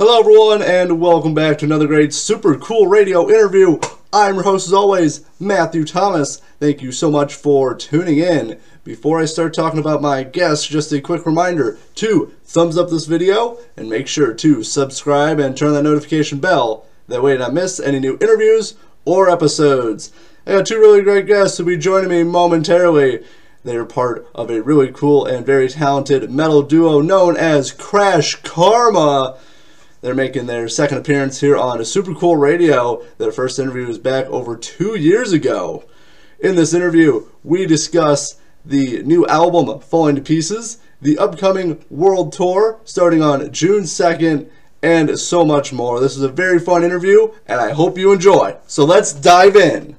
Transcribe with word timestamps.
Hello, 0.00 0.20
everyone, 0.20 0.62
and 0.62 1.00
welcome 1.00 1.34
back 1.34 1.58
to 1.58 1.64
another 1.64 1.88
great 1.88 2.14
Super 2.14 2.56
Cool 2.56 2.86
Radio 2.86 3.28
interview. 3.28 3.80
I'm 4.12 4.36
your 4.36 4.44
host, 4.44 4.68
as 4.68 4.72
always, 4.72 5.24
Matthew 5.40 5.84
Thomas. 5.84 6.40
Thank 6.60 6.82
you 6.82 6.92
so 6.92 7.10
much 7.10 7.34
for 7.34 7.74
tuning 7.74 8.18
in. 8.18 8.60
Before 8.84 9.18
I 9.18 9.24
start 9.24 9.54
talking 9.54 9.80
about 9.80 10.00
my 10.00 10.22
guests, 10.22 10.68
just 10.68 10.92
a 10.92 11.00
quick 11.00 11.26
reminder 11.26 11.80
to 11.96 12.32
thumbs 12.44 12.78
up 12.78 12.90
this 12.90 13.06
video 13.06 13.58
and 13.76 13.90
make 13.90 14.06
sure 14.06 14.32
to 14.34 14.62
subscribe 14.62 15.40
and 15.40 15.56
turn 15.56 15.72
that 15.72 15.82
notification 15.82 16.38
bell. 16.38 16.86
That 17.08 17.24
way, 17.24 17.32
you 17.32 17.38
don't 17.38 17.54
miss 17.54 17.80
any 17.80 17.98
new 17.98 18.16
interviews 18.20 18.74
or 19.04 19.28
episodes. 19.28 20.12
I 20.46 20.52
got 20.52 20.66
two 20.66 20.78
really 20.78 21.02
great 21.02 21.26
guests 21.26 21.58
who'll 21.58 21.66
be 21.66 21.76
joining 21.76 22.10
me 22.10 22.22
momentarily. 22.22 23.24
They 23.64 23.74
are 23.74 23.84
part 23.84 24.28
of 24.32 24.48
a 24.48 24.62
really 24.62 24.92
cool 24.92 25.26
and 25.26 25.44
very 25.44 25.68
talented 25.68 26.30
metal 26.30 26.62
duo 26.62 27.00
known 27.00 27.36
as 27.36 27.74
KrashKarma. 27.74 29.38
They're 30.00 30.14
making 30.14 30.46
their 30.46 30.68
second 30.68 30.98
appearance 30.98 31.40
here 31.40 31.56
on 31.56 31.80
a 31.80 31.84
Super 31.84 32.14
Cool 32.14 32.36
Radio. 32.36 33.02
Their 33.18 33.32
first 33.32 33.58
interview 33.58 33.86
was 33.86 33.98
back 33.98 34.26
over 34.26 34.56
two 34.56 34.96
years 34.96 35.32
ago. 35.32 35.84
In 36.38 36.54
this 36.54 36.72
interview, 36.72 37.26
we 37.42 37.66
discuss 37.66 38.36
the 38.64 39.02
new 39.02 39.26
album 39.26 39.80
Falling 39.80 40.14
to 40.14 40.22
Pieces, 40.22 40.78
the 41.02 41.18
upcoming 41.18 41.84
world 41.90 42.32
tour 42.32 42.78
starting 42.84 43.22
on 43.22 43.50
June 43.52 43.82
2nd, 43.82 44.48
and 44.84 45.18
so 45.18 45.44
much 45.44 45.72
more. 45.72 45.98
This 45.98 46.16
is 46.16 46.22
a 46.22 46.28
very 46.28 46.60
fun 46.60 46.84
interview, 46.84 47.32
and 47.46 47.60
I 47.60 47.72
hope 47.72 47.98
you 47.98 48.12
enjoy. 48.12 48.56
So 48.68 48.84
let's 48.84 49.12
dive 49.12 49.56
in. 49.56 49.96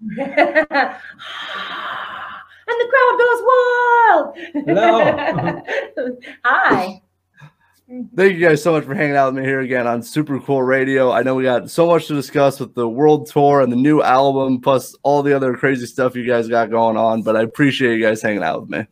and 0.00 0.18
the 2.68 2.88
crowd 2.90 3.18
goes 3.18 3.42
wild. 3.48 4.36
Hello. 4.66 5.62
Hi. 6.44 7.02
Thank 7.88 8.34
you 8.34 8.46
guys 8.46 8.62
so 8.62 8.72
much 8.72 8.84
for 8.84 8.94
hanging 8.94 9.16
out 9.16 9.32
with 9.32 9.42
me 9.42 9.48
here 9.48 9.60
again 9.60 9.86
on 9.86 10.02
Super 10.02 10.38
Cool 10.40 10.62
Radio. 10.62 11.10
I 11.10 11.22
know 11.22 11.34
we 11.34 11.44
got 11.44 11.70
so 11.70 11.86
much 11.86 12.06
to 12.08 12.14
discuss 12.14 12.60
with 12.60 12.74
the 12.74 12.86
world 12.86 13.30
tour 13.30 13.62
and 13.62 13.72
the 13.72 13.76
new 13.76 14.02
album, 14.02 14.60
plus 14.60 14.94
all 15.02 15.22
the 15.22 15.34
other 15.34 15.56
crazy 15.56 15.86
stuff 15.86 16.14
you 16.14 16.26
guys 16.26 16.48
got 16.48 16.70
going 16.70 16.98
on. 16.98 17.22
But 17.22 17.34
I 17.36 17.42
appreciate 17.42 17.96
you 17.96 18.04
guys 18.04 18.20
hanging 18.20 18.42
out 18.42 18.60
with 18.60 18.68
me. 18.68 18.86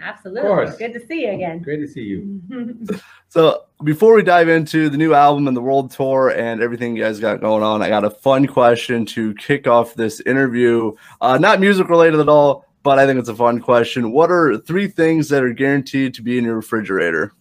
Absolutely. 0.00 0.42
course. 0.42 0.76
Good 0.76 0.92
to 0.92 1.04
see 1.08 1.22
you 1.26 1.32
again. 1.32 1.60
Great 1.60 1.78
to 1.78 1.88
see 1.88 2.02
you. 2.02 2.40
So 3.34 3.64
before 3.82 4.14
we 4.14 4.22
dive 4.22 4.48
into 4.48 4.88
the 4.88 4.96
new 4.96 5.12
album 5.12 5.48
and 5.48 5.56
the 5.56 5.60
world 5.60 5.90
tour 5.90 6.28
and 6.30 6.62
everything 6.62 6.94
you 6.94 7.02
guys 7.02 7.18
got 7.18 7.40
going 7.40 7.64
on, 7.64 7.82
I 7.82 7.88
got 7.88 8.04
a 8.04 8.10
fun 8.10 8.46
question 8.46 9.04
to 9.06 9.34
kick 9.34 9.66
off 9.66 9.96
this 9.96 10.20
interview. 10.20 10.92
Uh, 11.20 11.36
not 11.36 11.58
music 11.58 11.88
related 11.88 12.20
at 12.20 12.28
all, 12.28 12.64
but 12.84 13.00
I 13.00 13.06
think 13.06 13.18
it's 13.18 13.28
a 13.28 13.34
fun 13.34 13.60
question. 13.60 14.12
What 14.12 14.30
are 14.30 14.56
three 14.58 14.86
things 14.86 15.30
that 15.30 15.42
are 15.42 15.52
guaranteed 15.52 16.14
to 16.14 16.22
be 16.22 16.38
in 16.38 16.44
your 16.44 16.54
refrigerator? 16.54 17.32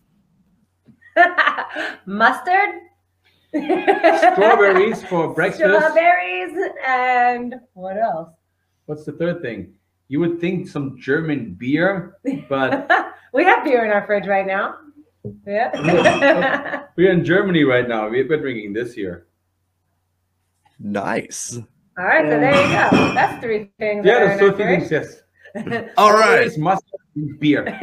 Mustard. 2.05 2.69
Strawberries 3.53 5.03
for 5.03 5.33
breakfast. 5.35 5.63
Strawberries 5.63 6.71
and 6.85 7.55
what 7.73 7.97
else? 7.97 8.29
What's 8.85 9.05
the 9.05 9.11
third 9.13 9.41
thing? 9.41 9.73
You 10.07 10.19
would 10.19 10.39
think 10.41 10.67
some 10.67 10.97
German 10.99 11.53
beer, 11.53 12.17
but 12.49 12.91
we 13.33 13.43
have 13.43 13.63
beer 13.63 13.85
in 13.85 13.91
our 13.91 14.05
fridge 14.05 14.27
right 14.27 14.45
now. 14.45 14.75
Yeah. 15.47 16.83
we're 16.97 17.11
in 17.11 17.23
Germany 17.23 17.63
right 17.63 17.87
now. 17.87 18.09
We've 18.09 18.27
been 18.27 18.41
drinking 18.41 18.73
this 18.73 18.93
here. 18.93 19.27
Nice. 20.79 21.57
All 21.97 22.03
right, 22.05 22.25
so 22.25 22.39
there 22.39 22.51
you 22.51 22.97
go. 22.97 23.13
That's 23.13 23.41
three 23.41 23.71
things. 23.79 24.05
Yeah, 24.05 24.25
that 24.25 24.39
the 24.39 24.47
are 24.47 24.57
third 24.57 24.91
yes. 24.91 25.91
All 25.97 26.13
right. 26.13 26.51
Mustard, 26.57 27.39
beer. 27.39 27.79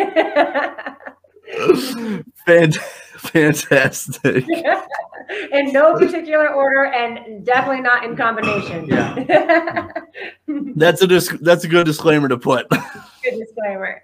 fridge. 2.44 2.78
Fant- 3.20 3.66
fantastic. 3.66 4.44
in 5.52 5.72
no 5.72 5.96
particular 5.96 6.48
order 6.52 6.86
and 6.86 7.44
definitely 7.44 7.80
not 7.80 8.04
in 8.04 8.16
combination. 8.16 8.86
Yeah. 8.86 9.88
That's 10.74 11.02
a 11.02 11.06
dis- 11.06 11.36
that's 11.40 11.64
a 11.64 11.68
good 11.68 11.86
disclaimer 11.86 12.28
to 12.28 12.36
put. 12.38 12.68
Good 13.22 13.38
disclaimer. 13.38 14.02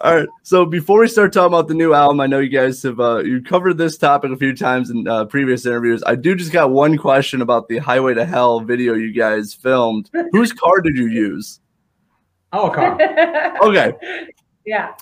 All 0.00 0.16
right. 0.16 0.28
So 0.42 0.66
before 0.66 0.98
we 1.00 1.08
start 1.08 1.32
talking 1.32 1.46
about 1.54 1.68
the 1.68 1.74
new 1.74 1.94
album, 1.94 2.18
I 2.20 2.26
know 2.26 2.40
you 2.40 2.48
guys 2.48 2.82
have 2.82 2.98
uh, 2.98 3.18
you 3.18 3.40
covered 3.40 3.78
this 3.78 3.96
topic 3.96 4.32
a 4.32 4.36
few 4.36 4.56
times 4.56 4.90
in 4.90 5.06
uh, 5.06 5.26
previous 5.26 5.64
interviews. 5.64 6.02
I 6.04 6.16
do 6.16 6.34
just 6.34 6.50
got 6.50 6.70
one 6.70 6.98
question 6.98 7.40
about 7.40 7.68
the 7.68 7.78
Highway 7.78 8.14
to 8.14 8.24
Hell 8.24 8.58
video 8.60 8.94
you 8.94 9.12
guys 9.12 9.54
filmed. 9.54 10.10
Whose 10.32 10.52
car 10.52 10.80
did 10.80 10.96
you 10.96 11.06
use? 11.06 11.60
Our 12.52 12.74
car. 12.74 12.98
Okay, 13.62 13.92
yeah. 14.66 14.94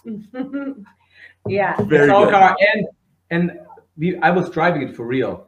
Yeah. 1.46 1.80
very 1.82 2.04
It's 2.04 2.12
our 2.12 2.24
good. 2.26 2.32
car. 2.32 2.56
And 2.74 2.86
and 3.30 3.58
we, 3.96 4.16
I 4.18 4.30
was 4.30 4.50
driving 4.50 4.82
it 4.82 4.96
for 4.96 5.06
real. 5.06 5.46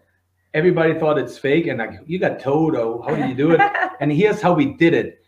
Everybody 0.54 0.98
thought 0.98 1.18
it's 1.18 1.38
fake 1.38 1.66
and 1.66 1.78
like 1.78 1.92
you 2.06 2.18
got 2.18 2.38
towed 2.40 2.76
or 2.76 3.02
how 3.04 3.14
did 3.14 3.28
you 3.28 3.34
do 3.34 3.52
it? 3.52 3.60
and 4.00 4.12
here's 4.12 4.40
how 4.40 4.52
we 4.52 4.74
did 4.74 4.94
it. 4.94 5.24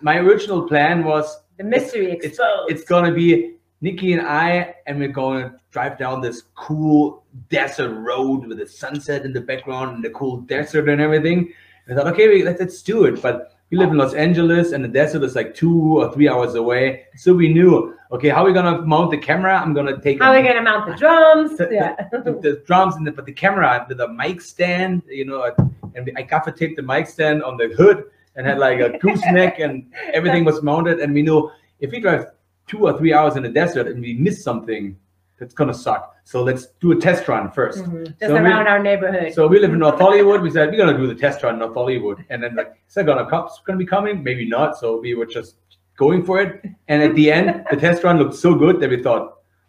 My 0.00 0.16
original 0.18 0.66
plan 0.66 1.04
was 1.04 1.36
The 1.58 1.64
mystery 1.64 2.12
it's, 2.12 2.24
exposed. 2.26 2.70
it's 2.72 2.84
gonna 2.84 3.12
be 3.12 3.56
Niki 3.82 4.16
and 4.16 4.26
I, 4.26 4.74
and 4.86 4.98
we're 4.98 5.08
gonna 5.08 5.56
drive 5.72 5.98
down 5.98 6.20
this 6.20 6.42
cool 6.54 7.24
desert 7.50 7.92
road 7.92 8.46
with 8.46 8.58
the 8.58 8.66
sunset 8.66 9.24
in 9.24 9.32
the 9.32 9.40
background 9.40 9.96
and 9.96 10.04
the 10.04 10.10
cool 10.10 10.38
desert 10.42 10.88
and 10.88 11.00
everything. 11.00 11.52
And 11.86 11.98
I 11.98 12.02
thought, 12.04 12.12
okay, 12.14 12.42
let's, 12.44 12.60
let's 12.60 12.80
do 12.82 13.04
it. 13.06 13.20
But 13.20 13.51
we 13.72 13.78
live 13.78 13.90
in 13.90 13.96
Los 13.96 14.12
Angeles, 14.12 14.72
and 14.72 14.84
the 14.84 14.88
desert 14.88 15.22
is 15.24 15.34
like 15.34 15.54
two 15.54 15.98
or 15.98 16.12
three 16.12 16.28
hours 16.28 16.56
away. 16.56 17.04
So 17.16 17.32
we 17.32 17.48
knew, 17.48 17.96
okay, 18.12 18.28
how 18.28 18.42
are 18.42 18.46
we 18.46 18.52
gonna 18.52 18.82
mount 18.82 19.10
the 19.10 19.16
camera? 19.16 19.58
I'm 19.58 19.72
gonna 19.72 19.98
take 19.98 20.20
How 20.20 20.30
a- 20.30 20.34
are 20.36 20.42
we 20.42 20.46
gonna 20.46 20.60
mount 20.60 20.90
the 20.90 20.94
drums? 20.94 21.56
the, 21.56 21.68
Yeah. 21.72 21.96
the, 22.12 22.38
the 22.42 22.62
drums 22.66 22.96
and 22.96 23.06
the, 23.06 23.12
but 23.12 23.24
the 23.24 23.32
camera 23.32 23.86
with 23.88 23.96
the 23.96 24.08
mic 24.08 24.42
stand, 24.42 25.02
you 25.08 25.24
know, 25.24 25.50
and 25.94 26.10
I 26.18 26.22
gaffer 26.22 26.50
taped 26.50 26.76
the 26.76 26.82
mic 26.82 27.06
stand 27.06 27.42
on 27.42 27.56
the 27.56 27.68
hood 27.68 28.04
and 28.36 28.46
had 28.46 28.58
like 28.58 28.80
a 28.80 28.90
gooseneck 29.02 29.58
and 29.58 29.90
everything 30.12 30.44
was 30.44 30.62
mounted. 30.62 31.00
And 31.00 31.14
we 31.14 31.22
knew 31.22 31.50
if 31.80 31.92
we 31.92 32.00
drive 32.00 32.26
two 32.66 32.86
or 32.86 32.98
three 32.98 33.14
hours 33.14 33.36
in 33.36 33.42
the 33.42 33.48
desert 33.48 33.86
and 33.86 34.02
we 34.02 34.12
miss 34.12 34.44
something, 34.44 34.98
that's 35.42 35.54
gonna 35.54 35.74
suck. 35.74 36.14
So 36.22 36.40
let's 36.44 36.68
do 36.80 36.92
a 36.92 36.96
test 36.96 37.26
run 37.26 37.50
1st 37.50 37.78
Mhm. 37.84 38.04
Just 38.06 38.20
So 38.20 38.34
we- 38.34 38.38
around 38.38 38.68
our 38.68 38.78
neighborhood. 38.78 39.32
So 39.32 39.48
we 39.48 39.58
live 39.58 39.72
in 39.72 39.80
North 39.80 39.98
Hollywood. 39.98 40.40
We 40.40 40.50
said 40.50 40.70
we're 40.70 40.76
gonna 40.84 40.96
do 40.96 41.08
the 41.08 41.16
test 41.26 41.42
run 41.42 41.54
in 41.54 41.60
North 41.64 41.74
Hollywood, 41.74 42.18
and 42.30 42.40
then 42.42 42.54
like, 42.54 42.70
is 42.88 42.94
that 42.94 43.06
gonna 43.06 43.26
cops 43.28 43.60
gonna 43.66 43.78
be 43.78 43.84
coming? 43.96 44.22
Maybe 44.22 44.48
not. 44.48 44.78
So 44.78 45.00
we 45.00 45.14
were 45.16 45.26
just 45.26 45.56
going 45.96 46.22
for 46.28 46.40
it. 46.40 46.64
And 46.88 47.02
at 47.02 47.14
the 47.16 47.32
end, 47.32 47.64
the 47.70 47.76
test 47.76 48.04
run 48.04 48.18
looked 48.18 48.34
so 48.36 48.54
good 48.54 48.78
that 48.80 48.88
we 48.88 49.02
thought, 49.02 49.24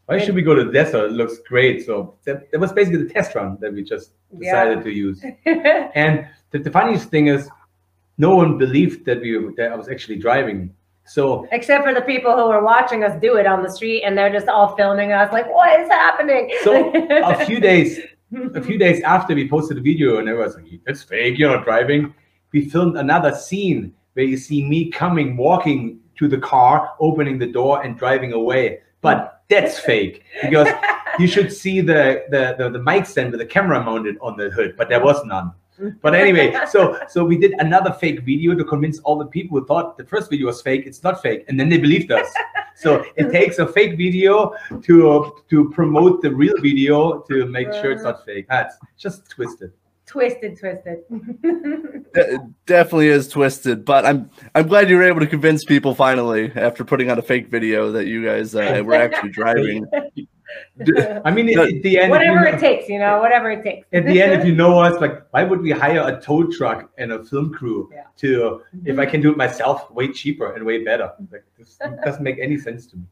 why 0.06 0.20
should 0.20 0.36
we 0.36 0.44
go 0.44 0.54
to 0.54 0.64
the 0.64 0.72
desert? 0.72 1.06
It 1.06 1.14
looks 1.14 1.40
great. 1.40 1.84
So 1.88 2.14
that, 2.26 2.52
that 2.52 2.60
was 2.60 2.72
basically 2.72 3.02
the 3.06 3.10
test 3.18 3.34
run 3.34 3.58
that 3.62 3.74
we 3.74 3.82
just 3.84 4.12
Yeah. 4.32 4.40
decided 4.44 4.84
to 4.84 4.92
use. 4.92 5.18
And 6.04 6.28
the, 6.52 6.60
the 6.60 6.72
funniest 6.72 7.10
thing 7.10 7.26
is, 7.36 7.50
no 8.20 8.36
one 8.36 8.60
believed 8.60 9.06
that 9.08 9.20
we 9.22 9.30
that 9.58 9.72
I 9.72 9.76
was 9.76 9.90
actually 9.90 10.18
driving. 10.28 10.60
So 11.06 11.48
Except 11.52 11.84
for 11.84 11.94
the 11.94 12.02
people 12.02 12.36
who 12.36 12.48
were 12.48 12.64
watching 12.64 13.04
us 13.04 13.20
do 13.22 13.36
it 13.36 13.46
on 13.46 13.62
the 13.62 13.70
street 13.70 14.04
and 14.04 14.18
they're 14.18 14.32
just 14.32 14.48
all 14.48 14.76
filming 14.76 15.12
us 15.12 15.32
like, 15.34 15.52
what 15.54 15.80
is 15.80 15.90
happening? 15.90 16.52
So 16.64 16.92
a 16.94 17.46
few 17.46 17.60
days, 17.60 18.00
a 18.56 18.62
few 18.62 18.78
days 18.78 19.02
after 19.04 19.36
we 19.36 19.50
posted 19.50 19.78
the 19.78 19.82
video, 19.82 20.18
and 20.18 20.28
everyone's 20.28 20.56
like, 20.56 20.66
"It's 20.88 21.04
fake, 21.04 21.38
you're 21.38 21.56
not 21.56 21.66
driving." 21.66 22.14
We 22.52 22.70
filmed 22.70 22.98
another 22.98 23.34
scene 23.36 23.94
where 24.14 24.26
you 24.26 24.38
see 24.38 24.64
me 24.64 24.90
coming, 24.90 25.38
walking 25.38 26.00
to 26.18 26.28
the 26.28 26.38
car, 26.38 26.94
opening 27.00 27.38
the 27.38 27.48
door 27.48 27.84
and 27.84 27.98
driving 27.98 28.34
away. 28.34 28.80
But 29.02 29.44
that's 29.50 29.80
fake 29.80 30.24
because 30.42 30.68
you 31.20 31.28
should 31.28 31.52
see 31.52 31.82
the, 31.82 32.24
the 32.30 32.56
the 32.58 32.70
the 32.70 32.80
mic 32.80 33.06
stand 33.06 33.32
with 33.32 33.40
the 33.40 33.46
camera 33.46 33.84
mounted 33.84 34.18
on 34.22 34.38
the 34.38 34.50
hood, 34.50 34.76
but 34.78 34.90
there 34.90 35.04
was 35.04 35.24
none. 35.26 35.52
But 36.02 36.16
anyway, 36.16 36.56
so 36.70 37.00
so 37.08 37.26
we 37.26 37.38
did 37.38 37.54
another 37.60 37.92
fake 37.94 38.22
video 38.22 38.56
to 38.56 38.64
convince 38.64 39.00
all 39.00 39.18
the 39.18 39.26
people 39.26 39.60
who 39.60 39.66
thought 39.66 39.98
the 39.98 40.06
first 40.06 40.30
video 40.30 40.48
was 40.48 40.62
fake. 40.62 40.84
It's 40.86 41.04
not 41.04 41.22
fake, 41.22 41.46
and 41.48 41.60
then 41.60 41.70
they 41.70 41.78
believed 41.78 42.12
us. 42.12 42.32
So 42.76 43.06
it 43.16 43.32
takes 43.32 43.60
a 43.60 43.68
fake 43.68 43.98
video 43.98 44.54
to 44.82 45.44
to 45.50 45.70
promote 45.72 46.22
the 46.22 46.32
real 46.34 46.56
video 46.62 47.20
to 47.30 47.46
make 47.46 47.72
sure 47.74 47.92
it's 47.92 48.04
not 48.04 48.26
fake. 48.26 48.48
That's 48.50 48.76
just 48.98 49.30
twisted. 49.30 49.72
twisted, 50.06 50.60
twisted. 50.60 51.00
It 52.16 52.42
definitely 52.66 53.08
is 53.08 53.28
twisted, 53.28 53.86
but 53.86 54.06
I'm 54.06 54.30
I'm 54.54 54.68
glad 54.68 54.90
you 54.90 54.98
were 54.98 55.04
able 55.04 55.22
to 55.22 55.28
convince 55.28 55.64
people 55.64 55.96
finally 55.96 56.52
after 56.56 56.84
putting 56.84 57.10
out 57.10 57.18
a 57.18 57.24
fake 57.24 57.48
video 57.48 57.92
that 57.92 58.06
you 58.06 58.24
guys 58.24 58.54
uh, 58.54 58.82
were 58.86 58.96
actually 58.96 59.32
driving. 59.32 59.86
I 61.26 61.32
mean, 61.32 61.50
at, 61.58 61.68
at 61.68 61.82
the 61.84 61.98
end, 62.00 62.04
if 62.04 62.04
you 62.06 62.10
whatever 62.10 62.42
know- 62.42 62.48
it 62.58 62.60
takes, 62.60 62.90
you 62.90 63.00
know, 63.00 63.20
whatever 63.20 63.52
it 63.52 63.64
takes. 63.64 63.88
at 63.94 64.06
the 64.06 64.22
end, 64.22 64.34
if 64.34 64.46
you 64.46 64.56
know 64.56 64.80
us, 64.80 65.00
like, 65.02 65.24
why 65.32 65.44
would 65.44 65.62
we 65.62 65.72
hire 65.72 66.02
a 66.08 66.20
tow 66.22 66.44
truck 66.52 66.90
and 66.98 67.12
a 67.12 67.24
film 67.24 67.54
crew 67.54 67.90
Yeah. 67.94 68.04
to, 68.18 68.62
if 68.86 68.98
I 69.00 69.06
can 69.06 69.22
do 69.22 69.32
it 69.32 69.38
myself, 69.38 69.90
way 69.92 70.12
cheaper 70.12 70.54
and 70.54 70.66
way 70.66 70.84
better? 70.84 71.12
Like, 71.32 71.44
this 71.58 71.78
doesn't 72.04 72.24
make 72.24 72.38
any 72.40 72.58
sense 72.58 72.88
to 72.88 72.98
me. 72.98 73.04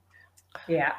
yeah. 0.68 0.94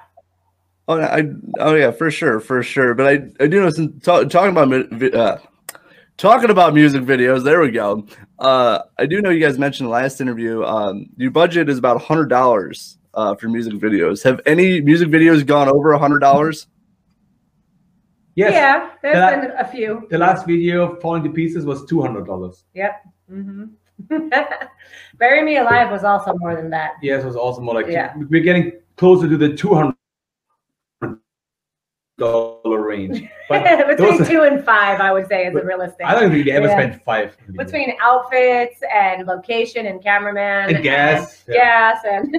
Oh, 0.88 1.00
I 1.00 1.22
oh 1.60 1.74
yeah, 1.76 1.92
for 1.92 2.10
sure, 2.10 2.40
for 2.40 2.60
sure. 2.60 2.92
But 2.94 3.06
I 3.06 3.12
I 3.44 3.46
do 3.46 3.60
know 3.60 3.70
since 3.70 4.04
ta- 4.04 4.24
talking 4.24 4.50
about 4.50 5.14
uh, 5.14 5.38
talking 6.16 6.50
about 6.50 6.74
music 6.74 7.02
videos. 7.04 7.44
There 7.44 7.60
we 7.60 7.70
go. 7.70 8.04
Uh, 8.40 8.80
I 8.98 9.06
do 9.06 9.22
know 9.22 9.30
you 9.30 9.38
guys 9.38 9.58
mentioned 9.60 9.86
the 9.86 9.92
last 9.92 10.20
interview. 10.20 10.64
Um, 10.64 11.06
your 11.16 11.30
budget 11.30 11.68
is 11.68 11.78
about 11.78 12.02
hundred 12.02 12.26
dollars 12.30 12.98
uh, 13.14 13.34
for 13.34 13.48
music 13.48 13.74
videos. 13.74 14.22
Have 14.24 14.40
any 14.46 14.80
music 14.80 15.08
videos 15.08 15.44
gone 15.46 15.68
over 15.68 15.92
a 15.92 15.98
hundred 15.98 16.20
dollars? 16.20 16.66
Yes, 18.34 18.52
Yeah, 18.52 18.90
there's 19.02 19.14
That- 19.16 19.40
been 19.42 19.50
a 19.58 19.64
few. 19.66 20.06
the 20.10 20.16
last 20.18 20.46
video, 20.46 20.96
Falling 21.00 21.22
to 21.24 21.30
Pieces, 21.30 21.66
was 21.66 21.84
$200. 21.84 22.64
Yep. 22.74 23.02
hmm 23.28 23.64
Bury 25.18 25.42
Me 25.44 25.58
Alive 25.58 25.90
was 25.90 26.02
also 26.02 26.34
more 26.38 26.56
than 26.56 26.70
that. 26.70 26.92
Yes, 27.02 27.22
it 27.22 27.26
was 27.26 27.36
also 27.36 27.60
more 27.60 27.74
like, 27.74 27.86
Yeah. 27.88 28.14
we're 28.30 28.42
getting 28.42 28.72
closer 28.96 29.28
to 29.28 29.36
the 29.36 29.50
$200 32.18 32.86
range. 32.86 33.28
But 33.48 33.86
Between 33.86 34.18
those- 34.18 34.28
two 34.28 34.42
and 34.42 34.64
five, 34.64 35.00
I 35.00 35.12
would 35.12 35.26
say, 35.28 35.46
is 35.46 35.54
a 35.54 35.62
realistic. 35.64 36.06
I 36.06 36.14
don't 36.18 36.30
think 36.30 36.46
they 36.46 36.52
ever 36.52 36.66
Yeah. 36.68 36.72
spent 36.78 37.02
five. 37.04 37.36
Between 37.54 37.94
outfits 38.00 38.80
and 38.94 39.26
location 39.26 39.86
and 39.86 40.02
cameraman 40.02 40.74
and 40.74 40.82
gas. 40.82 41.44
and 41.46 41.54
yeah. 41.56 41.92
gas 42.02 42.04
and 42.04 42.36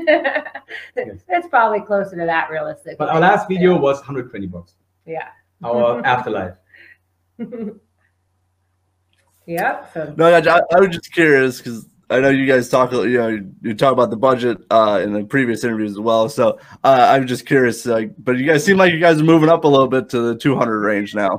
it's 1.28 1.48
probably 1.48 1.82
closer 1.82 2.16
to 2.18 2.26
that 2.26 2.50
realistic. 2.50 2.98
But 2.98 3.10
our 3.10 3.20
last 3.20 3.48
video 3.48 3.78
was 3.78 3.98
120 3.98 4.48
bucks. 4.48 4.74
Yeah. 5.06 5.28
Our 5.64 6.02
afterlife. 6.06 6.56
Yep. 9.46 9.92
So 9.94 10.14
No, 10.18 10.26
I, 10.26 10.38
I, 10.40 10.62
I 10.76 10.80
was 10.80 10.90
just 10.90 11.12
curious 11.12 11.58
because 11.60 11.88
I 12.10 12.20
know 12.20 12.30
you 12.30 12.46
guys 12.46 12.70
talk. 12.70 12.92
You 12.92 13.18
know, 13.18 13.28
you, 13.30 13.52
you 13.62 13.74
talk 13.74 13.94
about 13.94 14.10
the 14.10 14.18
budget 14.18 14.58
uh, 14.70 15.02
in 15.04 15.14
the 15.14 15.24
previous 15.24 15.64
interviews 15.64 15.92
as 15.92 16.00
well. 16.00 16.30
So 16.30 16.60
uh, 16.84 17.08
I'm 17.12 17.26
just 17.26 17.46
curious. 17.46 17.86
Like, 17.86 18.14
but 18.18 18.38
you 18.38 18.46
guys 18.46 18.64
seem 18.64 18.78
like 18.78 18.94
you 18.94 19.00
guys 19.00 19.20
are 19.22 19.24
moving 19.24 19.50
up 19.50 19.64
a 19.64 19.68
little 19.68 19.88
bit 19.88 20.10
to 20.10 20.20
the 20.20 20.36
200 20.36 20.80
range 20.82 21.16
now. 21.16 21.38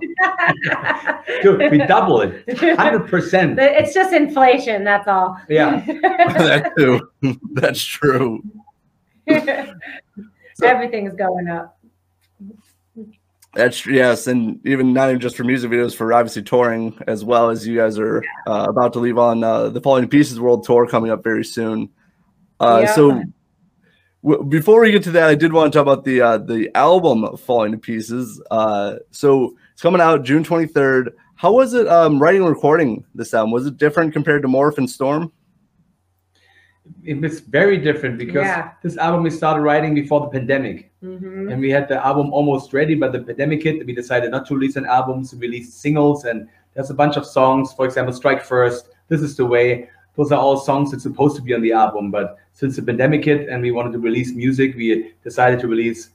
Dude, 1.43 1.71
we 1.71 1.79
double 1.79 2.23
it. 2.23 2.47
100%. 2.47 3.57
it's 3.59 3.95
just 3.95 4.13
inflation, 4.13 4.85
that's 4.85 5.07
all. 5.07 5.39
Yeah. 5.49 5.85
that 5.87 6.73
too. 6.77 7.11
That's 7.53 7.83
true. 7.83 8.43
Everything's 10.63 11.15
going 11.15 11.49
up. 11.49 11.79
That's 13.55 13.87
yes, 13.87 14.27
and 14.27 14.65
even 14.67 14.93
not 14.93 15.11
even 15.11 15.21
just 15.21 15.37
for 15.37 15.45
music 15.45 15.71
videos, 15.71 15.95
for 15.95 16.13
obviously 16.13 16.43
touring 16.43 16.99
as 17.07 17.25
well 17.25 17.51
as 17.51 17.67
you 17.67 17.77
guys 17.77 17.99
are 17.99 18.23
uh, 18.47 18.67
about 18.69 18.93
to 18.95 18.99
leave 18.99 19.17
on 19.19 19.45
uh, 19.45 19.69
the 19.69 19.81
Falling 19.81 20.09
Pieces 20.09 20.41
World 20.41 20.65
Tour 20.65 20.87
coming 20.87 21.11
up 21.11 21.23
very 21.23 21.45
soon. 21.45 21.89
Uh, 22.61 22.81
Yeah. 22.85 22.95
So 22.95 23.23
w- 24.25 24.45
before 24.45 24.81
we 24.81 24.91
get 24.91 25.05
to 25.05 25.11
that, 25.13 25.29
I 25.29 25.35
did 25.37 25.53
want 25.53 25.73
to 25.73 25.77
talk 25.79 25.83
about 25.87 26.05
the 26.05 26.21
uh, 26.21 26.39
the 26.39 26.71
album 26.75 27.37
Falling 27.37 27.73
to 27.73 27.79
Pieces. 27.79 28.43
Uh, 28.51 28.97
so 29.11 29.55
it's 29.73 29.83
coming 29.83 30.01
out 30.01 30.25
June 30.25 30.43
twenty 30.43 30.67
third. 30.67 31.15
How 31.37 31.53
was 31.53 31.75
it 31.75 31.87
um, 31.89 32.21
writing 32.21 32.43
and 32.43 32.51
recording 32.51 33.05
this 33.15 33.35
album? 33.35 33.53
Was 33.53 33.67
it 33.67 33.77
different 33.77 34.13
compared 34.13 34.43
to 34.43 34.49
Morph 34.49 34.79
and 34.79 34.89
Storm? 34.89 35.33
It 37.03 37.21
was 37.21 37.41
very 37.41 37.79
different 37.79 38.19
because 38.19 38.45
Yeah. 38.45 38.71
this 38.83 38.97
album 38.99 39.23
we 39.23 39.31
started 39.31 39.63
writing 39.63 39.95
before 39.95 40.21
the 40.21 40.29
pandemic. 40.29 40.91
hmm 41.01 41.49
and 41.51 41.61
we 41.61 41.71
had 41.71 41.87
the 41.89 41.99
album 42.05 42.33
almost 42.33 42.73
ready, 42.73 42.95
but 42.95 43.13
the 43.13 43.21
pandemic 43.21 43.63
hit. 43.63 43.85
We 43.87 43.95
decided 43.95 44.31
not 44.31 44.47
to 44.47 44.55
release 44.55 44.77
an 44.77 44.87
album, 44.87 45.25
to 45.27 45.37
release 45.37 45.75
singles, 45.75 46.25
and 46.25 46.49
there's 46.75 46.91
a 46.91 46.95
bunch 46.95 47.17
of 47.17 47.25
songs. 47.27 47.73
For 47.77 47.85
example, 47.85 48.13
"Strike 48.15 48.43
First," 48.43 48.89
"This 49.09 49.21
Is 49.21 49.37
the 49.37 49.45
Way." 49.45 49.89
Those 50.17 50.31
are 50.33 50.39
all 50.41 50.57
songs 50.57 50.91
that's 50.91 51.03
supposed 51.03 51.37
to 51.37 51.43
be 51.43 51.53
on 51.55 51.61
the 51.61 51.73
album, 51.73 52.11
but 52.11 52.39
since 52.53 52.77
the 52.77 52.83
pandemic 52.83 53.25
hit 53.25 53.49
and 53.51 53.61
we 53.63 53.73
wanted 53.73 53.93
to 53.95 53.99
release 53.99 54.33
music, 54.35 54.77
we 54.77 55.13
decided 55.25 55.59
to 55.61 55.69
release 55.69 56.11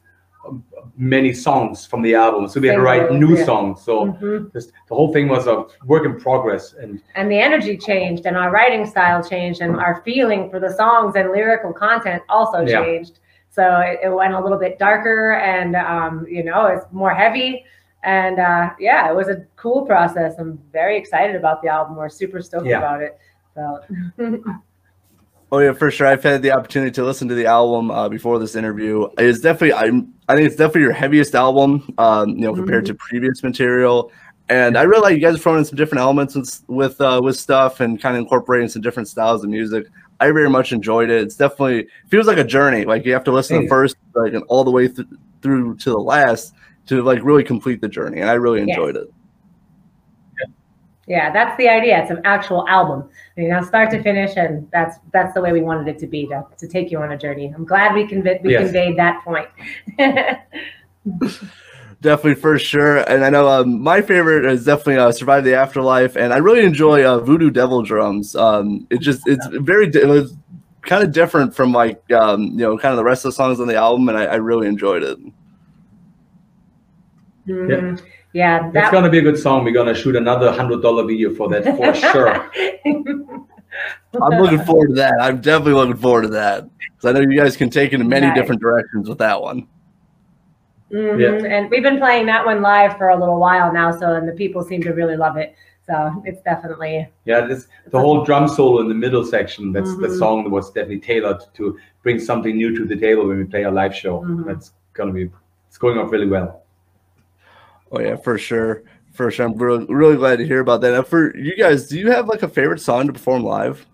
many 0.96 1.34
songs 1.34 1.86
from 1.86 2.02
the 2.02 2.16
album. 2.16 2.48
So 2.48 2.60
we 2.60 2.68
had 2.68 2.76
to 2.76 2.82
write 2.82 3.12
new 3.12 3.38
yeah. 3.38 3.46
songs. 3.46 3.82
So 3.82 4.06
Mhm. 4.08 4.52
just, 4.54 4.72
the 4.88 4.96
whole 4.96 5.12
thing 5.14 5.28
was 5.28 5.48
a 5.48 5.66
work 5.86 6.06
in 6.06 6.20
progress, 6.20 6.74
and 6.74 7.02
And 7.16 7.30
the 7.32 7.40
energy 7.40 7.78
changed, 7.78 8.26
and 8.26 8.36
our 8.38 8.52
writing 8.52 8.86
style 8.86 9.22
changed, 9.24 9.62
and 9.62 9.76
our 9.76 10.02
feeling 10.04 10.50
for 10.50 10.60
the 10.60 10.70
songs 10.72 11.16
and 11.16 11.32
lyrical 11.32 11.74
content 11.74 12.24
also 12.30 12.60
Yeah. 12.62 12.84
changed. 12.84 13.20
So 13.50 13.64
it, 13.80 14.00
it 14.04 14.10
went 14.10 14.34
a 14.34 14.40
little 14.40 14.58
bit 14.60 14.80
darker, 14.80 15.34
and 15.34 15.76
um, 15.76 16.26
you 16.30 16.44
know, 16.44 16.68
it's 16.68 16.86
more 16.92 17.14
heavy. 17.14 17.66
And 18.04 18.40
uh, 18.40 18.70
yeah, 18.80 19.10
it 19.10 19.16
was 19.16 19.28
a 19.28 19.46
cool 19.58 19.86
process. 19.86 20.36
I'm 20.40 20.58
very 20.72 20.96
excited 20.98 21.36
about 21.36 21.62
the 21.62 21.68
album. 21.68 21.98
We're 21.98 22.08
super 22.10 22.42
stoked 22.42 22.66
Yeah. 22.66 22.78
about 22.78 23.02
it. 23.02 23.18
So 23.56 23.80
Oh 25.52 25.60
yeah, 25.60 25.74
for 25.74 25.90
sure. 25.90 26.06
I've 26.06 26.22
had 26.22 26.44
the 26.44 26.52
opportunity 26.52 26.92
to 26.92 27.04
listen 27.04 27.28
to 27.28 27.34
the 27.34 27.48
album 27.48 27.90
uh, 27.90 28.08
before 28.08 28.38
this 28.38 28.56
interview. 28.56 29.08
It's 29.18 29.40
definitely, 29.40 29.74
I'm, 29.74 30.14
I 30.28 30.36
think 30.36 30.46
it's 30.46 30.56
definitely 30.56 30.82
your 30.82 30.92
heaviest 30.92 31.34
album, 31.34 31.92
um, 31.98 32.30
you 32.30 32.42
know, 32.42 32.54
compared 32.54 32.86
to 32.86 32.94
previous 32.94 33.42
material. 33.42 34.12
And 34.50 34.78
I 34.78 34.84
really 34.84 35.02
like 35.02 35.14
you 35.16 35.22
guys 35.22 35.36
are 35.36 35.40
throwing 35.40 35.60
in 35.60 35.66
some 35.66 35.76
different 35.76 36.02
elements 36.02 36.36
with 36.36 36.64
with, 36.68 37.02
uh, 37.02 37.20
with 37.24 37.36
stuff 37.38 37.80
and 37.80 38.00
kind 38.00 38.16
of 38.16 38.22
incorporating 38.22 38.68
some 38.70 38.82
different 38.84 39.08
styles 39.08 39.44
of 39.44 39.50
music. 39.50 39.88
I 40.20 40.28
very 40.32 40.50
much 40.50 40.72
enjoyed 40.72 41.10
it. 41.10 41.22
It's 41.24 41.36
definitely 41.36 41.88
feels 42.10 42.28
like 42.28 42.38
a 42.38 42.44
journey. 42.44 42.86
Like 42.86 43.06
you 43.06 43.14
have 43.14 43.24
to 43.24 43.32
listen 43.32 43.62
to 43.62 43.68
first, 43.70 43.96
like, 44.14 44.34
and 44.34 44.44
all 44.50 44.64
the 44.64 44.72
way 44.72 44.88
th- 44.88 45.08
through 45.42 45.78
to 45.78 45.90
the 45.92 45.98
last 45.98 46.54
to 46.88 47.02
like 47.02 47.24
really 47.24 47.44
complete 47.44 47.82
the 47.82 47.88
journey. 47.88 48.20
And 48.22 48.30
I 48.30 48.34
really 48.34 48.60
Yes. 48.60 48.70
enjoyed 48.70 48.98
it. 48.98 49.12
Yeah, 51.10 51.34
that's 51.34 51.58
the 51.58 51.68
idea. 51.68 52.00
It's 52.02 52.12
an 52.12 52.22
actual 52.24 52.68
album, 52.70 53.10
you 53.36 53.50
know, 53.50 53.62
start 53.64 53.90
to 53.92 54.02
finish, 54.02 54.38
and 54.38 54.70
that's 54.72 54.98
that's 55.12 55.34
the 55.34 55.42
way 55.42 55.52
we 55.52 55.62
wanted 55.62 55.88
it 55.88 56.00
to 56.00 56.08
be 56.08 56.28
to, 56.28 56.46
to 56.58 56.68
take 56.68 56.92
you 56.92 57.00
on 57.02 57.12
a 57.12 57.18
journey. 57.18 57.52
I'm 57.54 57.66
glad 57.66 57.96
we 57.96 58.08
conveyed 58.08 58.42
we 58.44 58.52
Yes. 58.52 58.66
conveyed 58.66 58.98
that 58.98 59.24
point. 59.26 59.50
Definitely 62.02 62.36
for 62.36 62.58
sure. 62.58 62.98
And 63.10 63.26
I 63.26 63.30
know 63.30 63.48
um, 63.50 63.82
my 63.82 64.02
favorite 64.02 64.46
is 64.46 64.64
definitely 64.64 64.98
uh, 64.98 65.12
Survive 65.12 65.44
the 65.44 65.54
Afterlife. 65.56 66.16
And 66.16 66.32
I 66.34 66.38
really 66.38 66.64
enjoy 66.64 67.04
uh, 67.04 67.20
Voodoo 67.20 67.50
Devil 67.50 67.82
Drums. 67.82 68.38
Um, 68.38 68.88
it 68.90 69.02
just, 69.02 69.28
it's 69.28 69.46
very, 69.48 69.88
di- 69.90 70.00
it 70.04 70.08
was 70.08 70.34
kind 70.84 71.04
of 71.04 71.12
different 71.12 71.54
from 71.54 71.74
like, 71.74 72.02
um, 72.14 72.44
you 72.52 72.60
know, 72.60 72.78
kind 72.78 72.94
of 72.94 72.98
the 72.98 73.04
rest 73.04 73.26
of 73.26 73.30
the 73.30 73.36
songs 73.36 73.60
on 73.60 73.68
the 73.68 73.76
album. 73.76 74.08
And 74.08 74.18
I, 74.18 74.26
I 74.26 74.36
really 74.36 74.68
enjoyed 74.68 75.04
it. 75.04 75.18
Mhm. 77.50 78.02
Yeah, 78.34 78.70
that's 78.72 78.74
that 78.74 78.92
gonna 78.92 79.10
be 79.10 79.18
a 79.20 79.22
good 79.24 79.38
song. 79.38 79.64
We're 79.64 79.74
gonna 79.74 79.96
shoot 79.96 80.16
another 80.16 80.52
hundred 80.52 80.82
dollar 80.82 81.04
video 81.04 81.34
for 81.34 81.50
that 81.50 81.64
for 81.76 81.94
sure. 82.12 82.52
I'm 84.22 84.42
looking 84.42 84.60
forward 84.64 84.90
to 84.90 84.94
that. 84.96 85.16
I'm 85.20 85.42
definitely 85.42 85.74
looking 85.74 85.96
forward 85.98 86.24
to 86.24 86.28
that. 86.30 86.68
Because 86.80 87.06
I 87.06 87.12
know 87.12 87.22
you 87.30 87.40
guys 87.40 87.56
can 87.58 87.70
take 87.70 87.94
it 87.94 88.02
in 88.02 88.08
many 88.08 88.28
Nice. 88.28 88.36
different 88.36 88.62
directions 88.62 89.08
with 89.10 89.18
that 89.20 89.42
one. 89.42 89.68
Mhm, 90.92 91.46
And 91.50 91.70
we've 91.70 91.84
been 91.84 92.00
playing 92.00 92.26
that 92.28 92.46
one 92.46 92.62
live 92.62 92.98
for 92.98 93.10
a 93.10 93.18
little 93.20 93.40
while 93.40 93.72
now, 93.72 93.92
so 93.92 94.14
and 94.16 94.28
the 94.28 94.34
people 94.34 94.64
seem 94.64 94.82
to 94.84 94.92
really 94.94 95.16
love 95.16 95.38
it. 95.38 95.56
So 95.88 96.22
it's 96.26 96.42
definitely 96.42 97.08
Yeah, 97.26 97.42
this 97.42 97.68
the 97.90 98.00
whole 98.00 98.24
drum 98.24 98.48
solo 98.48 98.80
in 98.82 98.90
the 98.90 98.96
middle 98.96 99.24
section. 99.24 99.72
That's 99.72 99.96
the 99.98 100.08
Mhm. 100.08 100.18
song 100.20 100.44
that 100.44 100.50
was 100.52 100.72
definitely 100.72 101.00
tailored 101.00 101.42
to 101.56 101.78
bring 102.04 102.20
something 102.20 102.56
new 102.56 102.76
to 102.76 102.86
the 102.86 102.96
table 102.96 103.28
when 103.28 103.38
we 103.38 103.44
play 103.46 103.64
a 103.64 103.72
live 103.72 103.96
show. 103.96 104.22
Mhm. 104.22 104.46
That's 104.46 104.74
gonna 104.94 105.12
be 105.14 105.30
it's 105.68 105.78
going 105.78 105.98
off 106.00 106.12
really 106.12 106.28
well. 106.28 106.62
Oh, 107.92 108.00
yeah, 108.00 108.16
for 108.18 108.38
sure. 108.38 108.84
For 109.14 109.32
sure. 109.32 109.48
I'm 109.48 109.58
really, 109.58 109.86
really 109.90 110.16
glad 110.16 110.38
to 110.38 110.46
hear 110.46 110.60
about 110.60 110.82
that. 110.82 110.92
Now, 110.94 111.02
for 111.04 111.36
you 111.36 111.56
guys, 111.56 111.88
do 111.88 112.00
you 112.00 112.12
have 112.12 112.28
like 112.28 112.44
a 112.44 112.48
favorite 112.48 112.80
song 112.82 113.08
to 113.08 113.14
perform 113.14 113.44
live? 113.44 113.86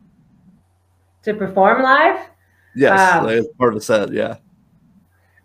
to 1.24 1.34
perform 1.34 1.82
live. 1.82 2.20
Yes, 2.76 3.16
Um, 3.16 3.26
like, 3.26 3.38
as 3.38 3.48
part 3.58 3.74
of 3.74 3.80
the 3.80 3.84
set. 3.84 4.12
Yeah. 4.14 4.36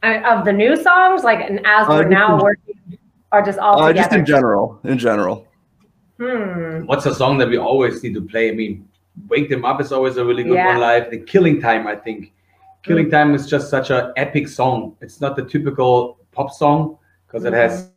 I, 0.02 0.18
of 0.34 0.44
the 0.44 0.52
new 0.52 0.76
songs, 0.76 1.24
like 1.24 1.40
and 1.40 1.58
as 1.66 1.86
Uh, 1.86 1.90
we're 1.92 2.02
just 2.02 2.10
now 2.10 2.34
in- 2.36 2.42
working, 2.42 2.98
are 3.32 3.42
just 3.42 3.58
all 3.58 3.80
Uh, 3.82 3.88
together. 3.88 4.04
just 4.08 4.16
in 4.18 4.26
general. 4.26 4.78
In 4.84 4.98
general. 4.98 5.46
Hmm. 6.18 6.84
What's 6.84 7.06
a 7.06 7.14
song 7.14 7.38
that 7.38 7.48
we 7.48 7.56
always 7.56 8.02
need 8.02 8.12
to 8.12 8.20
play? 8.20 8.50
I 8.50 8.54
mean, 8.54 8.86
Wake 9.30 9.48
Them 9.48 9.64
Up 9.64 9.80
is 9.80 9.90
always 9.90 10.18
a 10.18 10.24
really 10.24 10.42
good 10.42 10.52
Yeah. 10.54 10.66
one 10.66 10.80
live. 10.80 11.10
The 11.10 11.16
Killing 11.18 11.62
Time, 11.62 11.86
I 11.86 11.96
think, 11.96 12.34
Killing 12.82 13.10
Time 13.10 13.34
is 13.34 13.46
just 13.48 13.70
such 13.70 13.90
an 13.90 14.12
epic 14.16 14.48
song. 14.48 14.96
It's 15.00 15.18
not 15.22 15.34
the 15.34 15.44
typical 15.46 16.18
pop 16.32 16.50
song 16.50 16.98
because 17.26 17.46
it 17.46 17.54
has 17.54 17.90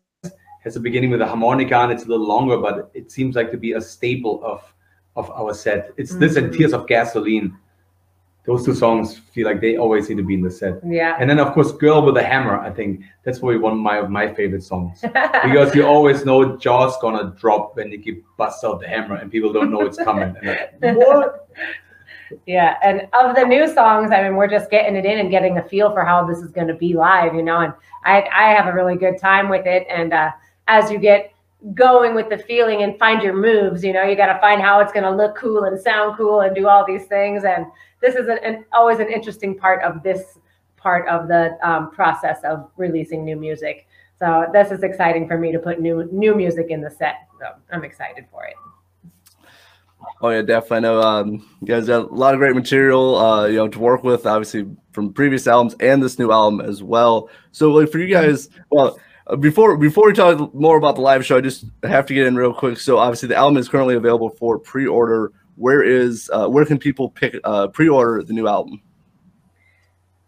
has 0.63 0.75
a 0.75 0.79
beginning 0.79 1.09
with 1.11 1.21
a 1.21 1.27
harmonica 1.27 1.77
and 1.77 1.91
it's 1.91 2.05
a 2.05 2.07
little 2.07 2.27
longer, 2.27 2.57
but 2.57 2.89
it 2.93 3.11
seems 3.11 3.35
like 3.35 3.51
to 3.51 3.57
be 3.57 3.73
a 3.73 3.81
staple 3.81 4.43
of 4.43 4.61
of 5.15 5.29
our 5.31 5.53
set. 5.53 5.91
It's 5.97 6.15
this 6.15 6.37
and 6.37 6.51
Mhm. 6.51 6.57
Tears 6.57 6.73
of 6.73 6.87
Gasoline. 6.87 7.55
Those 8.45 8.65
two 8.65 8.73
songs 8.73 9.17
feel 9.33 9.45
like 9.47 9.61
they 9.61 9.77
always 9.77 10.09
need 10.09 10.17
to 10.17 10.23
be 10.23 10.33
in 10.33 10.41
the 10.41 10.51
set. 10.51 10.79
Yeah. 10.85 11.15
And 11.19 11.29
then 11.29 11.39
of 11.39 11.53
course 11.53 11.71
Girl 11.71 12.01
with 12.05 12.17
a 12.17 12.23
Hammer. 12.23 12.57
I 12.57 12.71
think 12.71 13.01
that's 13.23 13.39
probably 13.39 13.57
one 13.57 13.73
of 13.73 13.79
my 13.79 14.01
my 14.01 14.33
favorite 14.33 14.63
songs. 14.63 15.01
because 15.47 15.75
you 15.75 15.85
always 15.85 16.25
know 16.25 16.57
Jaw's 16.57 16.97
gonna 16.99 17.33
drop 17.39 17.75
when 17.75 17.91
Niki 17.91 18.21
busts 18.37 18.63
out 18.63 18.79
the 18.81 18.87
hammer 18.87 19.15
and 19.15 19.31
people 19.31 19.53
don't 19.53 19.71
know 19.71 19.81
it's 19.81 19.97
coming. 20.03 20.35
Like, 20.43 20.73
what? 20.81 21.47
Yeah, 22.47 22.77
and 22.83 23.07
of 23.13 23.35
the 23.35 23.45
new 23.45 23.67
songs, 23.67 24.11
I 24.11 24.23
mean, 24.23 24.35
we're 24.35 24.47
just 24.47 24.71
getting 24.71 24.95
it 24.95 25.05
in 25.05 25.19
and 25.19 25.29
getting 25.29 25.57
a 25.59 25.63
feel 25.63 25.91
for 25.91 26.03
how 26.03 26.25
this 26.25 26.39
is 26.39 26.51
going 26.51 26.67
to 26.67 26.73
be 26.73 26.93
live, 26.93 27.35
you 27.35 27.43
know. 27.43 27.59
And 27.59 27.73
I, 28.05 28.23
I 28.33 28.53
have 28.53 28.65
a 28.65 28.73
really 28.73 28.95
good 28.95 29.19
time 29.19 29.49
with 29.49 29.65
it. 29.67 29.85
And 29.89 30.13
uh, 30.13 30.31
as 30.67 30.91
you 30.91 30.97
get 30.97 31.31
going 31.73 32.13
with 32.13 32.29
the 32.29 32.37
feeling 32.37 32.83
and 32.83 32.97
find 32.99 33.21
your 33.21 33.35
moves, 33.35 33.83
you 33.83 33.93
know, 33.93 34.03
you 34.03 34.15
got 34.15 34.31
to 34.33 34.39
find 34.39 34.61
how 34.61 34.79
it's 34.79 34.91
going 34.91 35.03
to 35.03 35.11
look 35.11 35.35
cool 35.35 35.63
and 35.63 35.79
sound 35.79 36.17
cool 36.17 36.41
and 36.41 36.55
do 36.55 36.67
all 36.67 36.85
these 36.85 37.05
things. 37.05 37.43
And 37.45 37.65
this 38.01 38.15
is 38.15 38.27
an, 38.27 38.39
an, 38.43 38.65
always 38.73 38.99
an 38.99 39.09
interesting 39.09 39.57
part 39.57 39.81
of 39.83 40.03
this 40.03 40.37
part 40.75 41.07
of 41.07 41.29
the 41.29 41.57
um, 41.67 41.91
process 41.91 42.39
of 42.43 42.69
releasing 42.75 43.23
new 43.23 43.37
music. 43.37 43.87
So 44.19 44.45
this 44.51 44.71
is 44.71 44.83
exciting 44.83 45.27
for 45.27 45.37
me 45.37 45.51
to 45.51 45.59
put 45.59 45.79
new 45.79 46.09
new 46.11 46.35
music 46.35 46.67
in 46.69 46.81
the 46.81 46.89
set. 46.89 47.27
So 47.39 47.47
I'm 47.71 47.83
excited 47.83 48.25
for 48.29 48.45
it. 48.45 48.55
Oh 50.21 50.29
yeah, 50.29 50.41
definitely. 50.41 50.77
I 50.77 50.79
know 50.79 51.01
um, 51.01 51.49
you 51.61 51.67
guys 51.67 51.87
got 51.87 52.11
a 52.11 52.13
lot 52.13 52.33
of 52.33 52.39
great 52.39 52.55
material, 52.55 53.15
uh, 53.15 53.45
you 53.47 53.55
know, 53.55 53.67
to 53.67 53.79
work 53.79 54.03
with. 54.03 54.25
Obviously, 54.25 54.67
from 54.91 55.13
previous 55.13 55.47
albums 55.47 55.75
and 55.79 56.03
this 56.03 56.19
new 56.19 56.31
album 56.31 56.61
as 56.61 56.83
well. 56.83 57.29
So, 57.51 57.71
like 57.71 57.89
for 57.89 57.99
you 57.99 58.13
guys, 58.13 58.49
well, 58.69 58.99
before 59.39 59.77
before 59.77 60.07
we 60.07 60.13
talk 60.13 60.53
more 60.53 60.77
about 60.77 60.95
the 60.95 61.01
live 61.01 61.25
show, 61.25 61.37
I 61.37 61.41
just 61.41 61.65
have 61.83 62.05
to 62.07 62.13
get 62.13 62.27
in 62.27 62.35
real 62.35 62.53
quick. 62.53 62.79
So, 62.79 62.97
obviously, 62.97 63.29
the 63.29 63.35
album 63.35 63.57
is 63.57 63.69
currently 63.69 63.95
available 63.95 64.29
for 64.29 64.57
pre-order. 64.59 65.31
Where 65.55 65.83
is 65.83 66.29
uh, 66.33 66.47
where 66.47 66.65
can 66.65 66.77
people 66.77 67.09
pick 67.09 67.35
uh, 67.43 67.67
pre-order 67.67 68.23
the 68.23 68.33
new 68.33 68.47
album? 68.47 68.81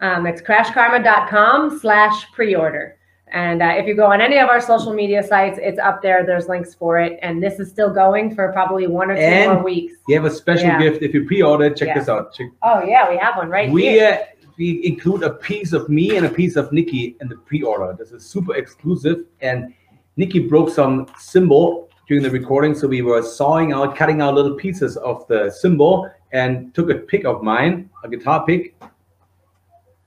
Um, 0.01 0.25
it's 0.27 0.41
krashkarma.com 0.41 1.79
slash 1.79 2.31
pre-order. 2.33 2.97
And 3.31 3.61
uh, 3.63 3.73
if 3.77 3.87
you 3.87 3.95
go 3.95 4.05
on 4.05 4.21
any 4.21 4.37
of 4.37 4.49
our 4.49 4.61
social 4.61 4.93
media 4.93 5.23
sites, 5.23 5.57
it's 5.61 5.79
up 5.79 6.01
there. 6.01 6.25
There's 6.25 6.47
links 6.47 6.75
for 6.75 6.99
it. 6.99 7.17
And 7.23 7.41
this 7.41 7.59
is 7.59 7.69
still 7.71 7.91
going 7.91 8.35
for 8.35 8.51
probably 8.53 8.87
one 8.87 9.09
or 9.09 9.15
two 9.15 9.21
And- 9.21 9.53
more 9.53 9.63
weeks. 9.63 9.95
You 10.07 10.15
have 10.15 10.25
a 10.25 10.29
special 10.31 10.67
Yeah. 10.67 10.79
gift 10.79 11.01
if 11.01 11.13
you 11.13 11.25
pre-order. 11.25 11.71
Check 11.71 11.87
Yeah. 11.89 11.99
this 11.99 12.07
out. 12.07 12.33
Check. 12.33 12.47
Oh, 12.61 12.83
yeah, 12.83 13.09
we 13.09 13.17
have 13.17 13.35
one 13.35 13.49
right 13.49 13.71
we 13.71 13.83
here. 13.83 14.19
uh, 14.21 14.25
we 14.57 14.85
include 14.85 15.23
a 15.23 15.31
piece 15.31 15.73
of 15.73 15.89
me 15.89 16.17
and 16.17 16.25
a 16.25 16.29
piece 16.29 16.55
of 16.55 16.69
Niki 16.69 17.15
in 17.21 17.27
the 17.27 17.35
pre-order. 17.35 17.95
This 17.97 18.11
is 18.11 18.25
super 18.25 18.55
exclusive, 18.55 19.25
and 19.41 19.73
Niki 20.17 20.47
broke 20.47 20.69
some 20.69 21.07
cymbal 21.17 21.89
during 22.07 22.23
the 22.23 22.29
recording, 22.29 22.75
so 22.75 22.87
we 22.87 23.01
were 23.01 23.21
sawing 23.21 23.73
out, 23.73 23.95
cutting 23.95 24.21
out 24.21 24.35
little 24.35 24.55
pieces 24.55 24.95
of 24.97 25.27
the 25.27 25.49
cymbal, 25.49 26.09
and 26.31 26.73
took 26.73 26.89
a 26.89 26.95
pick 26.95 27.25
of 27.25 27.43
mine, 27.43 27.89
a 28.03 28.09
guitar 28.09 28.45
pick, 28.45 28.75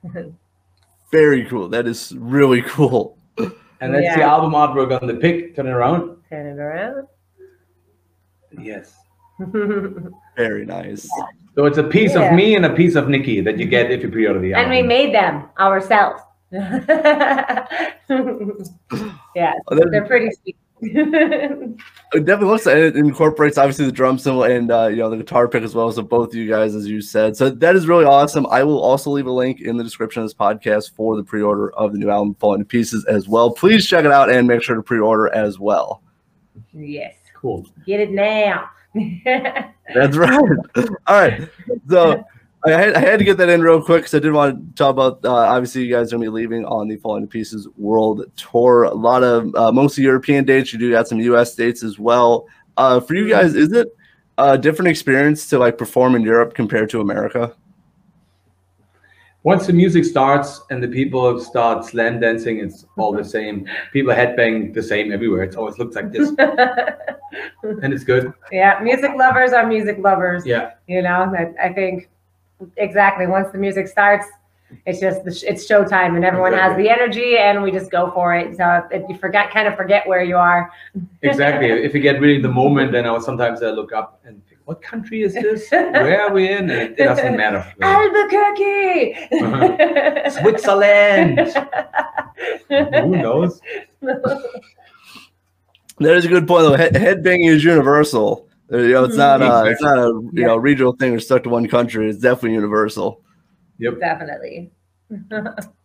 Very 1.11 1.45
cool. 1.47 1.69
That 1.69 1.87
is 1.87 2.15
really 2.17 2.63
cool. 2.63 3.17
and 3.39 3.95
that's 3.95 4.17
the 4.17 4.23
album 4.23 4.53
artwork 4.53 5.01
on 5.01 5.07
the 5.07 5.15
pick. 5.15 5.57
Turn 5.57 5.67
it 5.67 5.71
around. 5.71 6.17
Turn 6.29 6.47
it 6.47 6.61
around. 6.61 7.07
Yes. 8.61 8.95
Very 10.37 10.67
nice. 10.67 11.09
So 11.59 11.67
it's 11.67 11.77
a 11.79 11.83
piece 11.83 12.15
Yeah. 12.15 12.29
of 12.31 12.35
me 12.37 12.55
and 12.55 12.65
a 12.65 12.73
piece 12.73 12.95
of 12.95 13.07
Niki 13.07 13.43
that 13.43 13.59
you 13.59 13.67
get 13.67 13.91
if 13.91 14.01
you 14.05 14.09
pre-order 14.09 14.39
the 14.39 14.55
album. 14.55 14.71
and 14.71 14.81
we 14.81 14.87
made 14.87 15.13
them 15.13 15.43
ourselves. 15.59 16.23
yeah, 16.53 17.67
Oh, 18.09 19.75
that- 19.75 19.89
they're 19.91 20.07
pretty 20.07 20.31
sweet. 20.41 20.57
It 22.15 22.25
definitely 22.25 22.47
looks 22.53 22.65
like 22.65 22.77
it 22.77 22.97
incorporates 22.97 23.59
obviously 23.59 23.85
the 23.87 23.93
drum 23.93 24.17
cymbal 24.19 24.45
and 24.45 24.71
uh, 24.71 24.87
you 24.87 24.97
know 24.99 25.11
the 25.11 25.17
guitar 25.17 25.49
pick 25.49 25.63
as 25.65 25.75
well. 25.75 25.91
So 25.93 26.01
both 26.03 26.29
of 26.29 26.35
you 26.37 26.49
guys, 26.49 26.75
as 26.77 26.87
you 26.87 27.01
said, 27.03 27.37
so 27.37 27.51
that 27.51 27.75
is 27.77 27.89
really 27.89 28.05
awesome. 28.07 28.47
I 28.47 28.63
will 28.63 28.81
also 28.81 29.11
leave 29.11 29.27
a 29.27 29.33
link 29.33 29.61
in 29.61 29.77
the 29.77 29.83
description 29.85 30.23
of 30.23 30.29
this 30.29 30.35
podcast 30.35 30.93
for 30.95 31.17
the 31.17 31.25
pre-order 31.25 31.71
of 31.75 31.93
the 31.93 31.99
new 31.99 32.09
album, 32.09 32.35
Falling 32.37 32.61
to 32.61 32.65
Pieces, 32.65 33.05
as 33.07 33.29
well. 33.29 33.51
Please 33.51 33.85
check 33.87 34.05
it 34.07 34.13
out 34.13 34.31
and 34.31 34.47
make 34.47 34.63
sure 34.63 34.77
to 34.77 34.83
pre-order 34.83 35.29
as 35.35 35.59
well. 35.59 36.03
yes, 36.73 37.15
cool. 37.35 37.67
get 37.85 37.99
it 38.01 38.13
now. 38.13 38.71
That's 39.95 40.17
right. 40.17 40.59
All 41.07 41.21
right, 41.21 41.49
so. 41.89 42.25
I 42.65 42.71
had, 42.71 42.95
I 42.95 42.99
had 42.99 43.21
to 43.21 43.25
get 43.25 43.37
that 43.37 43.49
in 43.49 43.63
real 43.63 43.81
quick 43.81 44.03
because 44.03 44.15
I 44.15 44.19
did 44.19 44.33
want 44.33 44.71
to 44.71 44.75
talk 44.75 44.91
about. 44.91 45.25
Uh, 45.25 45.33
obviously, 45.33 45.85
you 45.85 45.95
guys 45.95 46.13
are 46.13 46.17
going 46.17 46.27
to 46.27 46.31
be 46.33 46.35
leaving 46.35 46.65
on 46.65 46.89
the 46.89 46.97
Falling 46.97 47.23
to 47.23 47.29
Pieces 47.29 47.69
World 47.77 48.25
Tour. 48.35 48.83
A 48.83 48.95
lot 48.95 49.23
of 49.23 49.55
uh, 49.55 49.71
mostly 49.71 50.03
European 50.03 50.45
dates. 50.45 50.73
You 50.73 50.79
do 50.81 50.91
got 50.91 51.07
some 51.07 51.21
U.S. 51.21 51.55
dates 51.55 51.85
as 51.85 52.01
well. 52.01 52.49
Uh, 52.77 52.99
for 52.99 53.15
you 53.15 53.29
guys, 53.29 53.55
is 53.55 53.73
it 53.73 53.97
a 54.39 54.59
different 54.59 54.89
experience 54.89 55.49
to 55.51 55.59
like 55.59 55.79
perform 55.79 56.17
in 56.17 56.23
Europe 56.23 56.55
compared 56.55 56.91
to 56.91 57.01
America? 57.01 57.55
Once 59.45 59.67
the 59.67 59.73
music 59.73 60.05
starts 60.05 60.63
and 60.71 60.83
the 60.83 60.89
people 60.89 61.39
start 61.39 61.85
slam 61.85 62.19
dancing, 62.19 62.59
it's 62.59 62.85
all 62.97 63.13
the 63.13 63.25
same. 63.25 63.67
People 63.93 64.13
headbang 64.13 64.75
the 64.75 64.83
same 64.83 65.13
everywhere. 65.13 65.45
It 65.45 65.55
always 65.55 65.79
looks 65.79 65.95
like 65.95 66.11
this, 66.11 66.29
and 67.63 67.93
it's 67.93 68.05
good. 68.05 68.33
yeah, 68.51 68.81
music 68.83 69.13
lovers 69.17 69.53
are 69.53 69.67
music 69.67 69.99
lovers. 69.99 70.45
Yeah. 70.45 70.73
You 70.89 71.03
know, 71.03 71.33
I, 71.39 71.69
I 71.69 71.73
think 71.73 72.09
exactly 72.77 73.27
once 73.29 73.51
the 73.53 73.59
music 73.59 73.87
starts, 73.87 74.27
it's 74.87 75.01
just 75.01 75.25
the 75.25 75.33
sh- 75.33 75.45
it's 75.45 75.67
showtime 75.67 76.17
and 76.17 76.25
everyone 76.25 76.53
has 76.53 76.77
the 76.77 76.91
energy 76.91 77.39
and 77.39 77.63
we 77.63 77.71
just 77.71 77.91
go 77.91 78.11
for 78.11 78.35
it. 78.35 78.57
So 78.57 78.87
if 78.91 79.09
you 79.09 79.17
forget, 79.17 79.51
kind 79.51 79.69
of 79.69 79.77
forget 79.77 80.07
where 80.07 80.23
you 80.23 80.37
are. 80.37 80.71
Exactly. 81.23 81.69
if 81.71 81.95
you 81.95 82.01
get 82.01 82.21
really 82.21 82.41
the 82.43 82.51
moment, 82.51 82.93
then 82.93 83.07
I 83.07 83.19
sometimes 83.19 83.63
I 83.63 83.71
look 83.71 83.93
up 83.93 84.21
and 84.25 84.43
what 84.69 84.83
country 84.83 85.23
is 85.23 85.33
this? 85.33 85.71
Where 85.71 86.21
are 86.21 86.31
we 86.31 86.47
in? 86.47 86.69
And 86.69 86.71
it 86.71 86.99
doesn't 86.99 87.39
matter. 87.39 87.65
Albuquerque. 87.81 89.17
Switzerland. 90.31 91.41
Who 92.69 93.17
knows? 93.17 93.61
That 96.01 96.17
is 96.17 96.27
a 96.27 96.29
good 96.29 96.47
point. 96.47 96.63
Though 96.63 96.77
head, 96.77 96.95
headbanging 96.95 97.51
is 97.51 97.65
universal. 97.65 98.47
You 98.71 98.93
know, 98.93 99.03
it's 99.03 99.17
not 99.17 99.43
uh, 99.43 99.65
it's 99.67 99.83
not 99.83 99.99
a 99.99 100.07
you 100.33 100.45
know 100.45 100.57
regional 100.57 100.93
thing 100.93 101.13
or 101.13 101.19
stuck 101.19 101.43
to 101.43 101.49
one 101.49 101.67
country. 101.67 102.09
It's 102.09 102.21
definitely 102.21 102.53
universal. 102.53 103.21
Yep. 103.81 103.99
Definitely. 103.99 104.71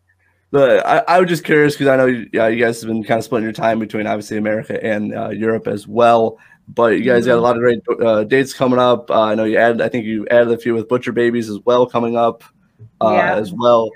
But 0.53 0.85
I, 0.85 0.99
I 1.07 1.19
was 1.19 1.29
just 1.29 1.43
curious 1.43 1.73
because 1.73 1.87
I 1.87 1.95
know 1.95 2.05
you, 2.05 2.29
yeah, 2.31 2.47
you 2.47 2.63
guys 2.63 2.79
have 2.79 2.87
been 2.87 3.03
kind 3.03 3.17
of 3.17 3.25
splitting 3.25 3.43
your 3.43 3.53
time 3.53 3.79
between 3.79 4.05
obviously 4.05 4.37
America 4.37 4.81
and 4.85 5.11
uh, 5.15 5.29
Europe 5.29 5.65
as 5.65 5.87
well. 5.87 6.37
But 6.67 6.97
you 6.97 7.03
guys 7.03 7.25
got 7.25 7.37
a 7.37 7.41
lot 7.41 7.55
of 7.57 7.61
great 7.61 7.81
uh, 8.01 8.23
dates 8.23 8.53
coming 8.53 8.79
up. 8.79 9.11
Uh, 9.11 9.21
I 9.21 9.35
know 9.35 9.43
you 9.43 9.57
added, 9.57 9.81
I 9.81 9.89
think 9.89 10.05
you 10.05 10.25
added 10.29 10.51
a 10.51 10.57
few 10.57 10.73
with 10.73 10.87
Butcher 10.87 11.11
Babies 11.11 11.49
as 11.49 11.59
well 11.65 11.85
coming 11.85 12.15
up 12.15 12.43
uh, 13.01 13.11
Yeah. 13.13 13.35
as 13.35 13.53
well. 13.53 13.89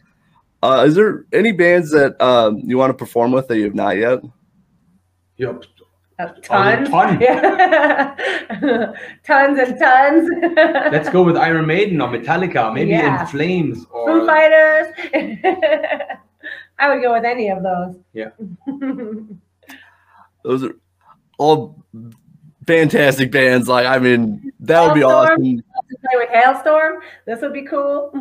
Uh, 0.61 0.83
is 0.87 0.95
there 0.95 1.25
any 1.33 1.51
bands 1.51 1.91
that 1.91 2.19
um, 2.21 2.57
you 2.63 2.77
want 2.77 2.89
to 2.89 2.93
perform 2.93 3.31
with 3.31 3.47
that 3.47 3.57
you 3.57 3.63
have 3.65 3.75
not 3.75 3.97
yet? 3.97 4.19
Yep. 5.37 5.63
A 6.19 6.29
ton. 6.41 6.85
ton. 6.85 7.21
Yeah. 7.21 8.15
tons 9.23 9.59
and 9.59 9.79
tons. 9.79 10.29
Let's 10.91 11.09
go 11.09 11.21
with 11.23 11.37
Iron 11.37 11.67
Maiden 11.67 12.01
or 12.01 12.09
Metallica, 12.09 12.73
maybe 12.73 12.89
Yeah. 12.89 13.21
In 13.21 13.27
Flames 13.27 13.85
or 13.91 14.07
Foo 14.21 14.25
Fighters. 14.25 14.87
I 16.79 16.89
would 16.93 17.03
go 17.03 17.13
with 17.13 17.23
any 17.23 17.49
of 17.49 17.61
those. 17.61 17.95
Yeah. 18.13 18.29
Those 20.43 20.63
are 20.63 20.75
all 21.37 21.83
fantastic 22.67 23.31
bands. 23.31 23.67
Like, 23.67 23.85
I 23.87 23.97
mean, 23.97 24.51
that 24.59 24.81
would 24.85 24.93
be 24.93 25.01
Halestorm. 25.01 25.31
awesome. 25.31 25.57
to 25.57 25.63
play 26.01 26.15
with 26.15 26.29
Halestorm. 26.29 26.99
This 27.25 27.41
would 27.41 27.53
be 27.53 27.63
cool. 27.63 28.11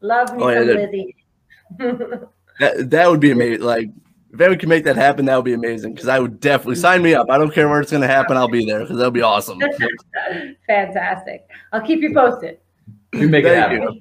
Love 0.00 0.34
me 0.36 0.42
Oh, 0.42 0.48
yeah, 0.48 0.58
some 0.58 0.66
that- 0.68 0.92
Lzzy. 0.92 2.28
That, 2.60 2.88
that 2.90 3.10
would 3.10 3.18
be 3.18 3.32
amazing. 3.32 3.62
Like, 3.64 3.90
if 4.32 4.40
anyone 4.40 4.58
can 4.60 4.68
make 4.68 4.84
that 4.84 4.94
happen, 4.94 5.24
that 5.24 5.34
would 5.34 5.44
be 5.44 5.54
amazing. 5.54 5.92
Because 5.92 6.06
I 6.08 6.20
would 6.20 6.38
definitely 6.38 6.76
sign 6.76 7.02
me 7.02 7.12
up. 7.12 7.28
I 7.28 7.36
don't 7.36 7.52
care 7.52 7.68
where 7.68 7.80
it's 7.80 7.90
going 7.90 8.02
to 8.02 8.06
happen. 8.06 8.36
I'll 8.36 8.46
be 8.46 8.64
there 8.64 8.78
because 8.80 8.96
that 8.98 9.04
would 9.04 9.12
be 9.14 9.22
awesome. 9.22 9.58
Fantastic. 10.68 11.48
I'll 11.72 11.80
keep 11.80 12.00
you 12.00 12.14
posted. 12.14 12.58
we 13.12 13.26
make 13.26 13.44
it 13.44 13.56
happen. 13.56 13.98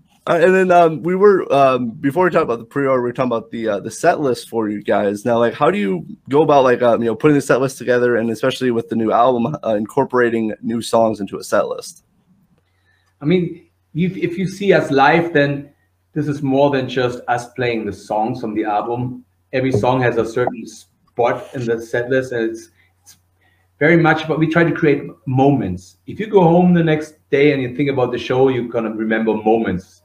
Uh, 0.28 0.38
and 0.42 0.54
then 0.54 0.70
um, 0.70 1.02
we 1.02 1.16
were 1.16 1.50
um, 1.50 1.88
before 1.88 2.24
we 2.24 2.30
talk 2.30 2.42
about 2.42 2.58
the 2.58 2.64
pre-order, 2.64 3.02
we 3.02 3.08
were 3.08 3.14
talking 3.14 3.32
about 3.32 3.50
the 3.50 3.66
uh, 3.66 3.80
the 3.80 3.90
set 3.90 4.20
list 4.20 4.50
for 4.50 4.68
you 4.68 4.82
guys. 4.82 5.24
Now, 5.24 5.38
like, 5.38 5.54
how 5.54 5.70
do 5.70 5.78
you 5.78 6.06
go 6.28 6.42
about 6.42 6.64
like 6.64 6.82
um, 6.82 7.02
you 7.02 7.08
know 7.08 7.16
putting 7.16 7.34
the 7.34 7.40
set 7.40 7.62
list 7.62 7.78
together, 7.78 8.16
and 8.16 8.30
especially 8.30 8.70
with 8.70 8.90
the 8.90 8.94
new 8.96 9.10
album, 9.10 9.56
uh, 9.64 9.74
incorporating 9.74 10.54
new 10.60 10.82
songs 10.82 11.20
into 11.20 11.38
a 11.38 11.44
set 11.44 11.68
list? 11.68 12.04
I 13.22 13.24
mean, 13.24 13.68
if, 13.94 14.18
if 14.18 14.36
you 14.36 14.46
see 14.46 14.74
us 14.74 14.90
live, 14.90 15.32
then 15.32 15.70
this 16.12 16.28
is 16.28 16.42
more 16.42 16.70
than 16.70 16.90
just 16.90 17.20
us 17.26 17.48
playing 17.54 17.86
the 17.86 17.92
songs 17.92 18.42
from 18.42 18.54
the 18.54 18.64
album. 18.64 19.24
Every 19.54 19.72
song 19.72 20.02
has 20.02 20.18
a 20.18 20.26
certain 20.26 20.66
spot 20.66 21.48
in 21.54 21.64
the 21.64 21.80
set 21.80 22.10
list, 22.10 22.32
and 22.32 22.50
it's, 22.50 22.68
very 23.78 23.96
much, 23.96 24.26
but 24.26 24.38
we 24.38 24.48
try 24.48 24.64
to 24.64 24.72
create 24.72 25.04
moments. 25.26 25.98
If 26.06 26.18
you 26.18 26.26
go 26.26 26.42
home 26.42 26.74
the 26.74 26.82
next 26.82 27.14
day 27.30 27.52
and 27.52 27.62
you 27.62 27.76
think 27.76 27.88
about 27.88 28.10
the 28.10 28.18
show, 28.18 28.48
you're 28.48 28.68
gonna 28.68 28.90
remember 28.90 29.34
moments, 29.34 29.97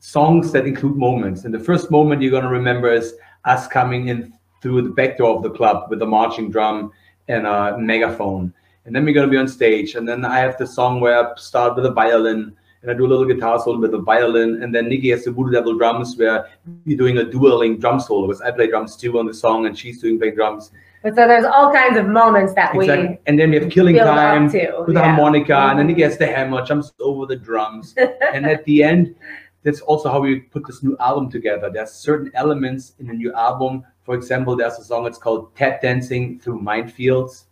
songs 0.00 0.50
that 0.52 0.66
include 0.66 0.96
moments. 0.96 1.44
And 1.44 1.54
the 1.54 1.58
first 1.58 1.90
moment 1.90 2.22
you're 2.22 2.32
gonna 2.32 2.48
remember 2.50 2.92
is 2.92 3.14
us 3.44 3.66
coming 3.68 4.08
in 4.08 4.32
through 4.60 4.82
the 4.82 4.90
back 4.90 5.18
door 5.18 5.36
of 5.36 5.42
the 5.42 5.50
club 5.50 5.86
with 5.88 6.02
a 6.02 6.06
marching 6.06 6.50
drum 6.50 6.90
and 7.28 7.46
a 7.46 7.78
megaphone. 7.78 8.52
And 8.86 8.96
then 8.96 9.04
we're 9.04 9.14
gonna 9.14 9.28
be 9.28 9.36
on 9.36 9.46
stage. 9.48 9.94
And 9.94 10.08
then 10.08 10.24
I 10.24 10.38
have 10.38 10.56
the 10.58 10.66
song 10.66 11.00
where 11.00 11.32
I 11.32 11.34
start 11.36 11.76
with 11.76 11.86
a 11.86 11.92
violin 11.92 12.56
and 12.82 12.90
I 12.90 12.94
do 12.94 13.04
a 13.04 13.08
little 13.08 13.26
guitar 13.26 13.58
solo 13.60 13.78
with 13.78 13.94
a 13.94 13.98
violin. 13.98 14.62
And 14.62 14.74
then 14.74 14.86
Niki 14.88 15.10
has 15.10 15.24
the 15.24 15.30
Voodoo 15.32 15.52
Devil 15.52 15.76
drums 15.76 16.16
where 16.16 16.48
we're 16.86 16.96
doing 16.96 17.18
a 17.18 17.24
dueling 17.24 17.78
drum 17.78 18.00
solo 18.00 18.26
because 18.26 18.40
I 18.40 18.50
play 18.52 18.68
drums 18.68 18.96
too 18.96 19.18
on 19.18 19.26
the 19.26 19.34
song 19.34 19.66
and 19.66 19.78
she's 19.78 20.00
doing 20.00 20.18
play 20.18 20.30
drums. 20.30 20.72
But 21.02 21.14
so 21.14 21.26
there's 21.26 21.46
all 21.46 21.72
kinds 21.72 21.96
of 21.96 22.06
moments 22.06 22.52
that 22.54 22.74
we. 22.74 22.84
Exactly. 22.84 23.18
And 23.26 23.38
then 23.38 23.50
we 23.50 23.56
have 23.58 23.70
killing 23.70 23.96
time 23.96 24.44
with 24.44 24.52
the 24.52 24.92
yeah. 24.92 25.02
harmonica, 25.02 25.56
and 25.56 25.78
then 25.78 25.88
he 25.88 25.94
Mhm. 25.94 25.98
gets 25.98 26.16
the 26.18 26.26
hammer, 26.26 26.62
jumps 26.62 26.92
over 27.00 27.24
the 27.24 27.36
drums. 27.36 27.94
and 28.34 28.44
at 28.44 28.64
the 28.64 28.82
end, 28.82 29.14
that's 29.62 29.80
also 29.82 30.10
how 30.10 30.20
we 30.20 30.40
put 30.40 30.66
this 30.66 30.82
new 30.82 30.96
album 30.98 31.30
together. 31.30 31.70
There's 31.70 31.92
certain 31.92 32.30
elements 32.34 32.94
in 32.98 33.10
a 33.10 33.12
new 33.12 33.32
album. 33.34 33.84
For 34.04 34.14
example, 34.14 34.56
there's 34.56 34.78
a 34.78 34.84
song 34.84 35.06
it's 35.06 35.18
called 35.18 35.54
Tap 35.54 35.82
Dancing 35.82 36.38
Through 36.40 36.60
Minefields, 36.60 37.44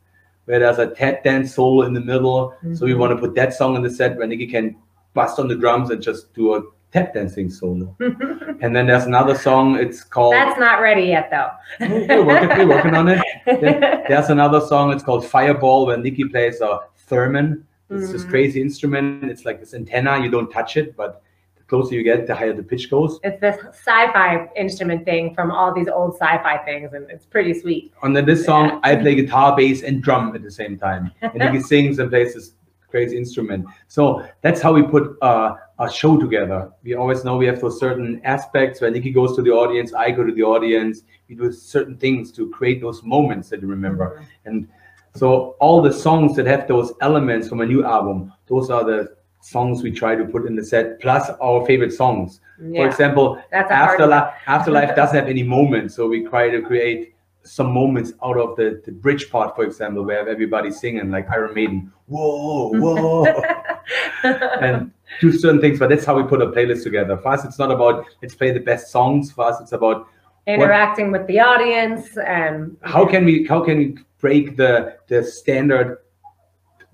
where 0.46 0.58
there's 0.60 0.78
a 0.78 0.88
tap 0.88 1.22
dance 1.24 1.54
solo 1.54 1.82
in 1.86 1.92
the 1.92 2.00
middle. 2.00 2.54
So 2.74 2.86
we 2.86 2.92
Mhm. 2.92 2.98
want 2.98 3.12
to 3.14 3.18
put 3.18 3.34
that 3.34 3.52
song 3.52 3.76
in 3.76 3.82
the 3.82 3.90
set 3.90 4.16
where 4.16 4.26
Niki 4.26 4.50
can 4.50 4.76
bust 5.12 5.38
on 5.38 5.48
the 5.48 5.54
drums 5.56 5.90
and 5.90 6.00
just 6.00 6.32
do 6.32 6.54
a 6.54 6.62
tap 6.90 7.12
dancing 7.12 7.50
solo. 7.50 7.94
and 8.62 8.74
then 8.74 8.86
there's 8.86 9.04
another 9.04 9.34
song, 9.34 9.76
it's 9.76 10.02
called 10.02 10.32
That's 10.32 10.58
not 10.58 10.80
ready 10.80 11.02
yet, 11.02 11.30
though. 11.30 11.50
we're 11.86 12.24
working, 12.24 12.48
we're 12.58 12.68
working 12.68 12.94
on 12.94 13.08
it. 13.08 13.22
Then 13.60 13.80
there's 14.08 14.30
another 14.30 14.60
song. 14.60 14.92
It's 14.92 15.02
called 15.02 15.26
Fireball, 15.26 15.86
where 15.86 15.98
Niki 15.98 16.30
plays 16.30 16.60
a 16.62 16.80
theremin. 17.10 17.62
It's 17.90 18.12
this 18.12 18.24
Mhm. 18.24 18.28
crazy 18.30 18.60
instrument. 18.62 19.30
It's 19.30 19.44
like 19.44 19.60
this 19.60 19.72
antenna. 19.74 20.18
You 20.22 20.30
don't 20.30 20.50
touch 20.50 20.76
it, 20.78 20.94
but 20.96 21.22
closer 21.68 21.94
you 21.94 22.02
get, 22.02 22.26
the 22.26 22.34
higher 22.34 22.52
the 22.52 22.62
pitch 22.62 22.90
goes. 22.90 23.20
It's 23.22 23.40
this 23.40 23.56
sci-fi 23.58 24.48
instrument 24.56 25.04
thing 25.04 25.34
from 25.34 25.50
all 25.50 25.72
these 25.72 25.88
old 25.88 26.14
sci-fi 26.14 26.58
things, 26.64 26.92
and 26.94 27.08
it's 27.10 27.26
pretty 27.26 27.54
sweet. 27.54 27.92
And 28.02 28.16
then 28.16 28.24
this 28.24 28.44
song, 28.44 28.80
I 28.82 28.96
play 28.96 29.14
guitar, 29.14 29.54
bass, 29.56 29.82
and 29.82 30.02
drum 30.02 30.34
at 30.34 30.42
the 30.42 30.50
same 30.50 30.78
time. 30.78 31.12
And 31.20 31.54
he 31.54 31.60
sings 31.72 31.98
and 31.98 32.10
plays 32.10 32.34
this 32.34 32.52
crazy 32.88 33.16
instrument. 33.16 33.66
So 33.86 34.26
that's 34.40 34.60
how 34.60 34.72
we 34.72 34.82
put 34.82 35.16
uh, 35.22 35.54
a 35.78 35.90
show 35.90 36.16
together. 36.16 36.70
We 36.82 36.94
always 36.94 37.24
know 37.24 37.36
we 37.36 37.46
have 37.46 37.60
those 37.60 37.78
certain 37.78 38.20
aspects 38.24 38.80
where 38.80 38.90
Niki 38.90 39.14
goes 39.14 39.36
to 39.36 39.42
the 39.42 39.50
audience, 39.50 39.92
I 39.92 40.10
go 40.10 40.24
to 40.24 40.32
the 40.32 40.42
audience. 40.42 41.02
We 41.28 41.34
do 41.34 41.52
certain 41.52 41.98
things 41.98 42.32
to 42.32 42.48
create 42.48 42.80
those 42.80 43.02
moments 43.02 43.50
that 43.50 43.60
you 43.60 43.68
remember. 43.68 44.24
And 44.46 44.66
so 45.14 45.56
all 45.60 45.82
the 45.82 45.92
songs 45.92 46.34
that 46.36 46.46
have 46.46 46.66
those 46.66 46.92
elements 47.02 47.48
from 47.48 47.60
a 47.60 47.66
new 47.66 47.84
album, 47.84 48.32
those 48.46 48.70
are 48.70 48.84
the 48.84 49.17
songs 49.40 49.82
we 49.82 49.90
try 49.90 50.14
to 50.14 50.24
put 50.24 50.46
in 50.46 50.56
the 50.56 50.64
set, 50.64 51.00
plus 51.00 51.30
our 51.40 51.64
favorite 51.66 51.92
songs. 51.92 52.40
For 52.74 52.86
example, 52.86 53.40
that's 53.52 53.70
a 53.70 53.76
hard 53.76 54.00
Afterlife, 54.00 54.34
Afterlife 54.46 54.96
doesn't 54.96 55.16
have 55.16 55.28
any 55.28 55.42
moments, 55.42 55.94
so 55.94 56.08
we 56.08 56.26
try 56.26 56.50
to 56.50 56.60
create 56.60 57.14
some 57.44 57.72
moments 57.72 58.12
out 58.24 58.36
of 58.36 58.56
the, 58.56 58.82
the 58.84 58.92
bridge 58.92 59.30
part, 59.30 59.54
for 59.54 59.64
example, 59.64 60.04
where 60.04 60.28
everybody's 60.28 60.80
singing 60.80 61.10
like 61.10 61.30
Iron 61.30 61.54
Maiden, 61.54 61.92
whoa, 62.06 62.72
whoa, 62.74 63.24
and 64.60 64.90
do 65.20 65.32
certain 65.32 65.60
things. 65.60 65.78
But 65.78 65.90
that's 65.90 66.04
how 66.04 66.16
we 66.16 66.24
put 66.24 66.42
a 66.42 66.46
playlist 66.46 66.82
together. 66.82 67.16
For 67.16 67.28
us, 67.28 67.44
it's 67.44 67.58
not 67.58 67.70
about 67.70 68.04
let's 68.22 68.34
play 68.34 68.50
the 68.50 68.60
best 68.60 68.90
songs. 68.90 69.30
For 69.30 69.44
us, 69.44 69.60
it's 69.60 69.72
about 69.72 70.08
interacting 70.48 71.12
with 71.12 71.26
the 71.26 71.38
audience 71.38 72.16
and 72.26 72.76
how 72.82 73.06
can 73.06 73.24
we 73.24 73.46
how 73.46 73.62
can 73.62 73.78
we 73.78 73.96
break 74.18 74.56
the 74.56 74.96
the 75.08 75.22
standard 75.22 75.98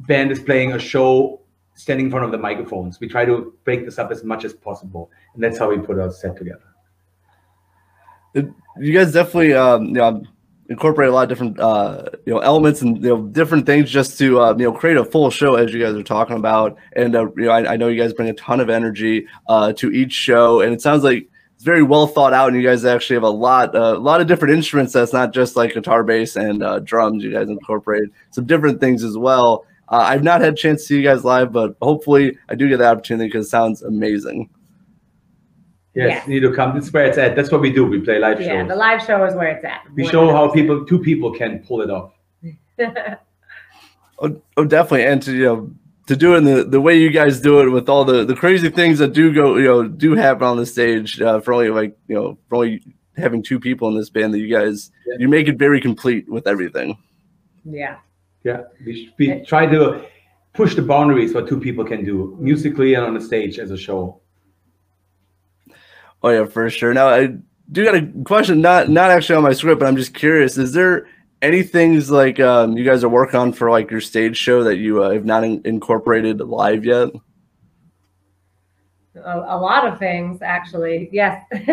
band 0.00 0.32
is 0.32 0.40
playing 0.40 0.72
a 0.72 0.78
show 0.78 1.40
standing 1.74 2.06
in 2.06 2.10
front 2.10 2.24
of 2.24 2.32
the 2.32 2.38
microphones. 2.38 3.00
We 3.00 3.08
try 3.08 3.24
to 3.24 3.52
break 3.64 3.84
this 3.84 3.98
up 3.98 4.10
as 4.10 4.24
much 4.24 4.44
as 4.44 4.52
possible 4.54 5.10
and 5.34 5.42
that's 5.42 5.58
how 5.58 5.70
we 5.70 5.78
put 5.78 5.98
our 5.98 6.10
set 6.10 6.36
together. 6.36 6.62
You 8.34 8.92
guys 8.92 9.12
definitely 9.12 9.54
um, 9.54 9.86
you 9.86 9.92
know 9.92 10.22
incorporate 10.68 11.08
a 11.08 11.12
lot 11.12 11.24
of 11.24 11.28
different 11.28 11.60
uh, 11.60 12.06
you 12.26 12.32
know 12.32 12.40
elements 12.40 12.82
and 12.82 12.96
you 13.02 13.10
know 13.10 13.22
different 13.26 13.66
things 13.66 13.90
just 13.90 14.18
to 14.18 14.40
uh, 14.40 14.54
you 14.56 14.64
know 14.64 14.72
create 14.72 14.96
a 14.96 15.04
full 15.04 15.30
show 15.30 15.54
as 15.54 15.72
you 15.72 15.80
guys 15.80 15.94
are 15.94 16.02
talking 16.02 16.36
about. 16.36 16.76
And 16.94 17.14
uh, 17.14 17.26
you 17.36 17.44
know 17.44 17.50
I, 17.50 17.74
I 17.74 17.76
know 17.76 17.88
you 17.88 18.00
guys 18.00 18.12
bring 18.12 18.28
a 18.28 18.34
ton 18.34 18.60
of 18.60 18.70
energy 18.70 19.26
uh, 19.48 19.72
to 19.74 19.92
each 19.92 20.12
show 20.12 20.60
and 20.60 20.72
it 20.72 20.80
sounds 20.80 21.04
like 21.04 21.28
it's 21.54 21.64
very 21.64 21.84
well 21.84 22.08
thought 22.08 22.32
out 22.32 22.48
and 22.48 22.60
you 22.60 22.68
guys 22.68 22.84
actually 22.84 23.14
have 23.14 23.22
a 23.22 23.28
lot 23.28 23.74
uh, 23.76 23.96
a 23.96 23.98
lot 23.98 24.20
of 24.20 24.26
different 24.26 24.54
instruments 24.54 24.92
that's 24.92 25.12
not 25.12 25.32
just 25.32 25.54
like 25.54 25.74
guitar 25.74 26.02
bass 26.02 26.34
and 26.34 26.62
uh, 26.64 26.80
drums 26.80 27.22
you 27.22 27.32
guys 27.32 27.48
incorporate. 27.48 28.08
Some 28.30 28.46
different 28.46 28.80
things 28.80 29.04
as 29.04 29.16
well 29.16 29.64
uh, 29.88 29.96
I've 29.96 30.22
not 30.22 30.40
had 30.40 30.54
a 30.54 30.56
chance 30.56 30.80
to 30.82 30.86
see 30.86 30.96
you 30.98 31.02
guys 31.02 31.24
live 31.24 31.52
but 31.52 31.76
hopefully 31.82 32.36
I 32.48 32.54
do 32.54 32.68
get 32.68 32.78
the 32.78 32.86
opportunity 32.88 33.28
because 33.28 33.46
it 33.46 33.50
sounds 33.50 33.82
amazing 33.82 34.50
yes 35.94 36.08
Yes. 36.10 36.26
you 36.28 36.34
need 36.34 36.40
to 36.40 36.52
come 36.54 36.74
that's 36.74 36.92
where 36.92 37.06
it's 37.06 37.18
at 37.18 37.36
that's 37.36 37.50
what 37.52 37.60
we 37.60 37.70
do 37.72 37.84
we 37.86 38.00
play 38.00 38.18
live 38.18 38.40
yeah, 38.40 38.46
shows 38.48 38.54
Yeah, 38.56 38.64
the 38.66 38.76
live 38.76 39.02
show 39.04 39.24
is 39.24 39.34
where 39.34 39.48
it's 39.48 39.64
at. 39.64 39.82
we 39.94 40.06
show 40.08 40.30
how 40.32 40.50
people 40.50 40.84
two 40.84 40.98
people 40.98 41.32
can 41.32 41.60
pull 41.60 41.80
it 41.82 41.90
off 41.90 42.12
Oh, 44.20 44.40
oh, 44.56 44.64
definitely, 44.64 45.06
and 45.06 45.20
to 45.22 45.32
you 45.36 45.44
know 45.44 45.70
to 46.06 46.14
do 46.16 46.34
it 46.34 46.38
in 46.38 46.44
the, 46.44 46.62
the 46.64 46.80
way 46.80 46.96
you 46.96 47.10
guys 47.10 47.40
do 47.40 47.60
it 47.60 47.68
with 47.70 47.88
all 47.88 48.04
the 48.04 48.24
the 48.24 48.34
crazy 48.36 48.70
things 48.70 49.00
that 49.00 49.12
do 49.12 49.32
go 49.34 49.56
you 49.56 49.64
know 49.64 49.82
do 49.88 50.14
happen 50.14 50.44
on 50.44 50.56
the 50.56 50.64
stage 50.66 51.20
uh, 51.20 51.40
for 51.40 51.52
only 51.52 51.68
like 51.70 51.96
you 52.06 52.14
know 52.14 52.38
for 52.48 52.56
only 52.56 52.80
having 53.16 53.42
two 53.42 53.58
people 53.58 53.88
in 53.88 53.96
this 53.96 54.10
band 54.10 54.32
that 54.32 54.38
you 54.38 54.48
guys 54.48 54.92
Yeah. 55.06 55.16
you 55.18 55.28
make 55.28 55.48
it 55.48 55.58
very 55.58 55.80
complete 55.80 56.28
with 56.28 56.46
everything. 56.46 56.96
yeah. 57.64 57.96
Yeah 58.44 58.62
we, 58.86 59.12
we 59.18 59.44
try 59.44 59.66
to 59.66 60.04
push 60.52 60.74
the 60.76 60.82
boundaries 60.82 61.34
what 61.34 61.48
two 61.48 61.58
people 61.58 61.84
can 61.84 62.04
do 62.04 62.36
musically 62.40 62.94
and 62.94 63.04
on 63.04 63.14
the 63.14 63.20
stage 63.20 63.58
as 63.58 63.70
a 63.70 63.76
show 63.76 64.20
Oh 66.24 66.30
yeah, 66.30 66.46
for 66.46 66.70
sure. 66.70 66.94
Now 66.94 67.08
I 67.08 67.36
do 67.70 67.84
got 67.84 67.96
a 67.96 68.10
question, 68.24 68.62
not 68.62 68.88
not 68.88 69.10
actually 69.10 69.36
on 69.36 69.42
my 69.42 69.52
script, 69.52 69.78
but 69.78 69.86
I'm 69.86 69.96
just 69.96 70.14
curious. 70.14 70.56
Is 70.56 70.72
there 70.72 71.06
any 71.42 71.62
things 71.62 72.10
like 72.10 72.40
um, 72.40 72.78
you 72.78 72.84
guys 72.84 73.04
are 73.04 73.10
working 73.10 73.38
on 73.38 73.52
for 73.52 73.70
like 73.70 73.90
your 73.90 74.00
stage 74.00 74.38
show 74.38 74.64
that 74.64 74.76
you 74.76 75.02
uh, 75.02 75.10
have 75.10 75.26
not 75.26 75.44
in- 75.44 75.60
incorporated 75.66 76.40
live 76.40 76.86
yet? 76.86 77.10
a, 79.16 79.38
a 79.38 79.58
lot 79.58 79.86
of 79.86 79.96
things 79.98 80.42
actually 80.42 81.08
yes 81.12 81.44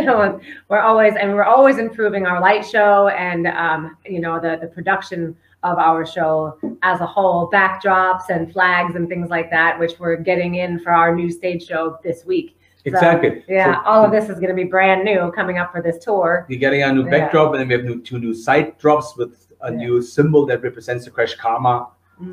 we're 0.69 0.79
always 0.79 1.15
and 1.19 1.33
we're 1.33 1.43
always 1.43 1.79
improving 1.79 2.27
our 2.27 2.39
light 2.39 2.63
show 2.63 3.07
and 3.07 3.47
um, 3.47 3.97
you 4.05 4.19
know 4.19 4.39
the, 4.39 4.59
the 4.61 4.67
production 4.67 5.35
of 5.63 5.77
our 5.77 6.05
show 6.05 6.57
as 6.81 6.99
a 7.01 7.05
whole 7.05 7.49
backdrops 7.51 8.29
and 8.29 8.51
flags 8.51 8.95
and 8.95 9.07
things 9.07 9.29
like 9.29 9.49
that 9.51 9.77
which 9.79 9.99
we're 9.99 10.15
getting 10.15 10.55
in 10.55 10.79
for 10.79 10.91
our 10.91 11.13
new 11.15 11.29
stage 11.29 11.67
show 11.67 11.97
this 12.03 12.25
week 12.25 12.57
So, 12.77 12.83
exactly 12.85 13.43
yeah 13.47 13.75
So- 13.75 13.89
all 13.89 14.03
of 14.05 14.11
this 14.11 14.25
is 14.29 14.35
going 14.39 14.49
to 14.49 14.55
be 14.55 14.63
brand 14.63 15.03
new 15.03 15.31
coming 15.33 15.57
up 15.59 15.71
for 15.71 15.81
this 15.81 16.03
tour 16.03 16.45
We're 16.49 16.59
getting 16.59 16.81
a 16.83 16.91
new 16.91 17.03
Yeah. 17.05 17.11
backdrop, 17.11 17.51
and 17.53 17.59
then 17.61 17.67
we 17.67 17.73
have 17.75 17.83
new, 17.83 18.01
two 18.01 18.17
new 18.19 18.33
side 18.33 18.77
drops 18.79 19.15
with 19.17 19.33
a 19.61 19.71
Yeah. 19.71 19.77
new 19.77 20.01
symbol 20.01 20.45
that 20.47 20.63
represents 20.63 21.05
the 21.05 21.11
KrashKarma, 21.11 21.87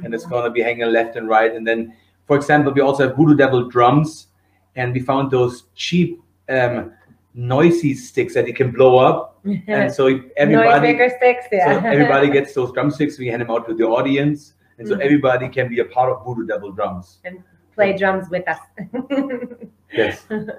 and 0.05 0.15
it's 0.15 0.25
going 0.27 0.45
to 0.45 0.51
be 0.51 0.63
hanging 0.63 0.91
left 0.99 1.17
and 1.17 1.29
right. 1.29 1.53
And 1.55 1.67
then, 1.67 1.95
for 2.27 2.37
example, 2.37 2.73
we 2.73 2.81
also 2.81 3.07
have 3.09 3.17
Voodoo 3.17 3.35
Devil 3.35 3.69
drums, 3.69 4.29
and 4.77 4.93
we 4.95 5.01
found 5.01 5.31
those 5.31 5.65
cheap, 5.75 6.23
um, 6.49 6.93
noisy 7.39 7.95
sticks 7.95 8.35
that 8.35 8.47
you 8.49 8.53
can 8.55 8.71
blow 8.73 8.99
up, 8.99 9.39
and 9.69 9.93
so 9.93 10.21
everybody, 10.37 10.95
sticks 11.17 11.47
yeah 11.53 11.81
so 11.81 11.87
everybody 11.95 12.29
gets 12.31 12.53
those 12.53 12.73
drumsticks. 12.73 13.19
We 13.19 13.29
hand 13.29 13.43
them 13.43 13.51
out 13.51 13.67
to 13.69 13.75
the 13.75 13.85
audience, 13.85 14.55
and 14.79 14.87
so 14.89 14.95
Mhm. 14.97 15.05
everybody 15.07 15.49
can 15.49 15.69
be 15.69 15.79
a 15.81 15.85
part 15.85 16.11
of 16.13 16.25
Voodoo 16.25 16.47
Devil 16.47 16.73
drums. 16.73 17.19
And 17.25 17.43
play 17.75 17.97
drums 17.97 18.29
with 18.29 18.47
us 18.49 18.59
Yes, 19.93 20.27
and 20.31 20.51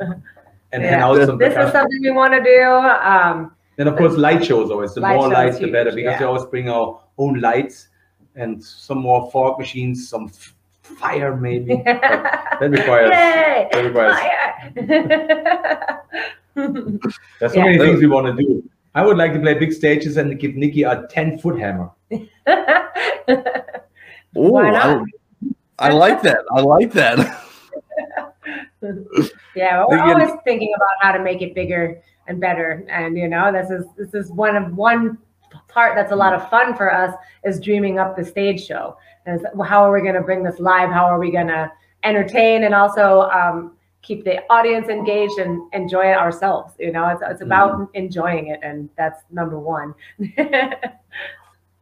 Yeah. 0.73 0.79
hang 0.91 1.01
out 1.01 1.25
some. 1.27 1.37
this 1.37 1.53
is 1.55 1.71
something 1.71 1.99
we 2.01 2.11
want 2.11 2.33
to 2.33 2.41
do 2.41 2.61
um, 3.13 3.51
Then 3.75 3.87
of 3.89 3.97
course 3.97 4.15
light 4.15 4.43
shows 4.45 4.71
always. 4.71 4.93
The 4.93 5.01
Light 5.01 5.17
more 5.17 5.29
lights, 5.29 5.59
the 5.59 5.67
better 5.71 5.91
because 5.91 6.13
yeah. 6.13 6.19
we 6.19 6.25
always 6.25 6.45
bring 6.45 6.69
our 6.69 7.01
own 7.17 7.39
lights 7.41 7.89
and 8.35 8.63
some 8.63 8.99
more 8.99 9.29
fog 9.31 9.59
machines, 9.59 10.07
some 10.09 10.25
f- 10.27 10.55
fire 10.81 11.35
maybe. 11.35 11.75
That 11.85 12.69
requires. 12.71 13.11
Yay! 13.11 13.67
that 13.71 13.83
requires. 13.85 14.17
Fire! 14.19 14.45
There's 17.39 17.53
so 17.53 17.59
Yeah. 17.59 17.63
many 17.65 17.77
things 17.77 17.99
we 17.99 18.07
want 18.07 18.27
to 18.27 18.33
do. 18.43 18.63
I 18.95 19.05
would 19.05 19.17
like 19.17 19.33
to 19.33 19.39
play 19.39 19.53
big 19.53 19.71
stages 19.71 20.17
and 20.17 20.37
give 20.39 20.51
Niki 20.51 20.89
a 20.89 21.07
10 21.07 21.37
foot 21.39 21.59
hammer. 21.59 21.89
Oh, 24.35 24.51
Why 24.51 24.67
I, 24.67 24.71
not? 24.93 25.07
I 25.79 25.89
like 25.89 26.21
that. 26.21 26.37
I 26.55 26.61
like 26.61 26.91
that. 26.93 27.17
yeah, 29.55 29.83
we're 29.87 29.95
Again- 29.97 30.21
always 30.21 30.31
thinking 30.43 30.71
about 30.75 30.89
how 31.01 31.11
to 31.17 31.23
make 31.23 31.41
it 31.41 31.55
bigger 31.55 31.99
and 32.27 32.39
better. 32.39 32.85
And 32.89 33.17
you 33.17 33.27
know, 33.27 33.51
this 33.51 33.71
is 33.71 33.85
this 33.97 34.13
is 34.13 34.31
one 34.31 34.55
of 34.55 34.75
one 34.77 35.17
part 35.67 35.95
that's 35.95 36.11
a 36.11 36.15
lot 36.15 36.33
of 36.33 36.47
fun 36.49 36.75
for 36.75 36.93
us 36.93 37.13
is 37.43 37.59
dreaming 37.59 37.97
up 37.97 38.15
the 38.15 38.23
stage 38.23 38.65
show. 38.65 38.97
Is 39.25 39.41
how 39.67 39.83
are 39.83 39.91
we 39.91 40.01
going 40.01 40.13
to 40.15 40.21
bring 40.21 40.43
this 40.43 40.59
live? 40.59 40.89
How 40.91 41.05
are 41.05 41.19
we 41.19 41.31
going 41.31 41.47
to 41.47 41.71
entertain 42.03 42.63
and 42.65 42.73
also 42.75 43.21
um, 43.31 43.75
keep 44.01 44.23
the 44.23 44.41
audience 44.49 44.87
engaged 44.87 45.37
and 45.39 45.61
enjoy 45.73 46.11
it 46.11 46.17
ourselves? 46.17 46.73
You 46.79 46.91
know, 46.91 47.07
it's 47.09 47.21
it's 47.25 47.41
about 47.41 47.73
mm-hmm. 47.73 47.95
enjoying 47.95 48.47
it, 48.47 48.59
and 48.63 48.89
that's 48.97 49.23
number 49.31 49.59
one. 49.59 49.93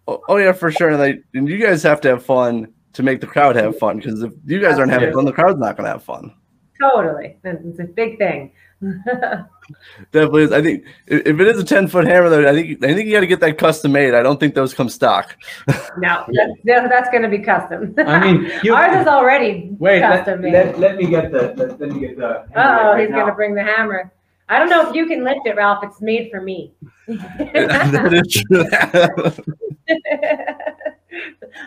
Oh, 0.10 0.21
oh 0.30 0.38
yeah, 0.38 0.53
for 0.53 0.71
sure. 0.71 0.95
Like, 0.95 1.21
and 1.34 1.49
you 1.49 1.58
guys 1.58 1.84
have 1.84 1.99
to 2.01 2.08
have 2.10 2.25
fun 2.25 2.73
to 2.93 3.03
make 3.03 3.19
the 3.19 3.27
crowd 3.27 3.58
have 3.58 3.77
fun. 3.77 3.97
Because 3.97 4.23
if 4.23 4.32
you 4.45 4.62
guys 4.62 4.80
aren't 4.80 4.91
having 4.91 5.13
fun, 5.13 5.25
the 5.25 5.34
crowd's 5.34 5.60
not 5.60 5.75
gonna 5.75 5.89
have 5.89 6.03
fun. 6.03 6.34
Totally. 6.80 7.38
It's 7.43 7.80
a 7.80 7.84
big 7.84 8.17
thing. 8.17 8.53
Definitely 10.12 10.44
is. 10.44 10.52
I 10.52 10.62
think 10.62 10.86
if 11.08 11.26
if 11.26 11.40
it 11.40 11.48
is 11.48 11.60
a 11.60 11.63
ten 11.63 11.88
foot 11.88 12.06
hammer, 12.06 12.30
though, 12.30 12.48
I 12.48 12.54
think 12.54 12.84
I 12.84 12.94
think 12.94 13.08
you 13.08 13.13
got 13.13 13.22
to 13.22 13.28
get 13.28 13.40
that 13.40 13.58
custom 13.58 13.92
made. 13.92 14.13
I 14.13 14.22
don't 14.22 14.40
think 14.40 14.54
those 14.54 14.74
come 14.74 14.88
stock. 14.88 15.36
no, 15.98 16.24
that's, 16.28 16.52
no, 16.63 16.88
that's 16.88 17.10
going 17.10 17.24
to 17.24 17.30
be 17.30 17.40
custom. 17.40 17.96
I 17.98 18.20
mean, 18.20 18.52
you, 18.63 18.76
ours 18.76 19.02
is 19.02 19.08
already 19.08 19.70
wait. 19.80 20.02
Let, 20.02 20.26
custom 20.26 20.42
made. 20.42 20.54
let, 20.54 20.80
let 20.80 20.98
me 20.98 21.08
get 21.08 21.32
the 21.32 21.54
let, 21.58 21.80
let 21.80 21.90
me 21.90 22.00
get 22.00 22.18
the. 22.18 22.46
Oh, 22.56 22.92
right 22.94 23.02
he's 23.02 23.10
now. 23.10 23.18
going 23.18 23.28
to 23.28 23.36
bring 23.36 23.56
the 23.56 23.63
hammer. 23.63 24.12
I 24.48 24.60
don't 24.60 24.70
know 24.70 24.88
if 24.88 24.96
you 24.96 25.08
can 25.08 25.24
lift 25.24 25.42
it, 25.46 25.56
Ralf. 25.56 25.84
It's 25.84 26.00
made 26.00 26.30
for 26.30 26.40
me. 26.40 26.72
that 27.08 28.13
is 28.13 28.44
true. 28.48 28.63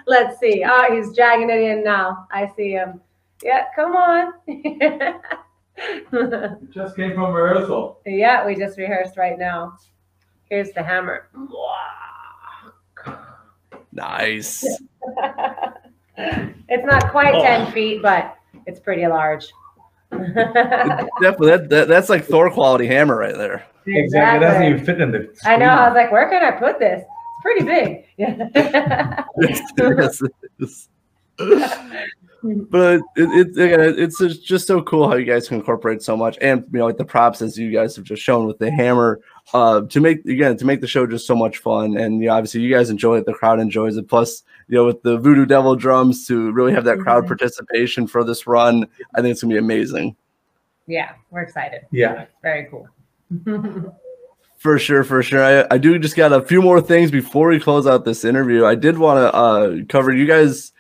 Let's 0.06 0.38
see. 0.38 0.64
Oh, 0.66 0.94
he's 0.94 1.14
dragging 1.14 1.50
it 1.50 1.60
in 1.60 1.82
now. 1.82 2.28
I 2.30 2.50
see 2.56 2.70
him. 2.70 3.00
Yeah, 3.42 3.64
come 3.74 3.96
on. 3.96 4.32
Just 6.70 6.94
came 6.96 7.14
from 7.14 7.32
rehearsal. 7.32 8.00
yeah, 8.06 8.46
we 8.46 8.54
just 8.54 8.78
rehearsed 8.78 9.16
right 9.16 9.36
now. 9.38 9.76
Here's 10.48 10.70
the 10.72 10.82
hammer. 10.82 11.28
nice. 13.92 14.64
it's 16.16 16.84
not 16.84 17.10
quite 17.10 17.34
Oh. 17.34 17.42
10 17.42 17.72
feet, 17.72 18.00
but 18.02 18.36
it's 18.66 18.80
pretty 18.80 19.06
large. 19.06 19.46
Definitely, 20.10 21.50
that, 21.50 21.68
that 21.70 21.88
that's 21.88 22.08
like 22.08 22.24
Thor 22.24 22.50
quality 22.50 22.86
hammer 22.88 23.16
right 23.16 23.36
there. 23.36 23.64
Exactly. 23.86 24.36
It 24.36 24.40
doesn't 24.50 24.64
even 24.64 24.84
fit 24.84 25.00
in 25.00 25.12
the. 25.12 25.32
I 25.44 25.56
know. 25.56 25.66
I 25.68 25.86
was 25.88 25.94
like, 25.94 26.10
where 26.12 26.28
can 26.28 26.42
I 26.42 26.50
put 26.58 26.78
this? 26.80 27.02
It's 27.02 27.42
pretty 27.42 27.64
big. 27.64 28.04
Yes, 28.18 28.36
it 30.20 30.32
is. 30.58 30.88
But 32.42 33.00
it, 33.16 33.28
it 33.30 33.48
again, 33.58 33.94
it's 33.98 34.18
just, 34.18 34.44
just 34.44 34.66
so 34.66 34.80
cool 34.82 35.08
how 35.08 35.16
you 35.16 35.24
guys 35.24 35.48
can 35.48 35.58
incorporate 35.58 36.02
so 36.02 36.16
much, 36.16 36.38
and 36.40 36.64
you 36.72 36.78
know, 36.78 36.86
like 36.86 36.96
the 36.96 37.04
props 37.04 37.42
as 37.42 37.58
you 37.58 37.70
guys 37.72 37.96
have 37.96 38.04
just 38.04 38.22
shown 38.22 38.46
with 38.46 38.58
the 38.58 38.70
hammer, 38.70 39.20
uh, 39.52 39.82
to 39.82 40.00
make 40.00 40.24
again 40.24 40.56
to 40.56 40.64
make 40.64 40.80
the 40.80 40.86
show 40.86 41.06
just 41.06 41.26
so 41.26 41.34
much 41.34 41.58
fun, 41.58 41.96
and 41.96 42.20
you 42.20 42.28
know, 42.28 42.34
obviously 42.34 42.60
you 42.60 42.72
guys 42.74 42.90
enjoy 42.90 43.18
it, 43.18 43.26
the 43.26 43.34
crowd 43.34 43.60
enjoys 43.60 43.96
it. 43.96 44.08
Plus, 44.08 44.42
you 44.68 44.76
know, 44.76 44.86
with 44.86 45.02
the 45.02 45.18
Voodoo 45.18 45.44
Devil 45.46 45.76
drums 45.76 46.26
to 46.28 46.50
really 46.52 46.72
have 46.72 46.84
that 46.84 46.98
crowd 47.00 47.24
Mhm. 47.24 47.28
participation 47.28 48.06
for 48.06 48.24
this 48.24 48.46
run, 48.46 48.86
I 49.14 49.20
think 49.20 49.32
it's 49.32 49.42
gonna 49.42 49.54
be 49.54 49.58
amazing. 49.58 50.16
yeah, 50.86 51.10
we're 51.30 51.42
excited. 51.42 51.82
Yeah. 51.92 52.22
It's 52.22 52.32
very 52.42 52.68
cool. 52.70 52.88
For 54.58 54.78
sure, 54.78 55.04
for 55.04 55.22
sure. 55.22 55.42
I, 55.42 55.66
I 55.74 55.78
do 55.78 55.98
just 55.98 56.16
got 56.16 56.34
a 56.34 56.42
few 56.42 56.60
more 56.60 56.82
things 56.82 57.10
before 57.10 57.48
we 57.48 57.58
close 57.58 57.86
out 57.86 58.04
this 58.04 58.26
interview. 58.26 58.66
I 58.66 58.74
did 58.74 58.98
want 58.98 59.16
to 59.18 59.34
uh, 59.34 59.76
cover 59.88 60.12
you 60.12 60.26
guys 60.26 60.72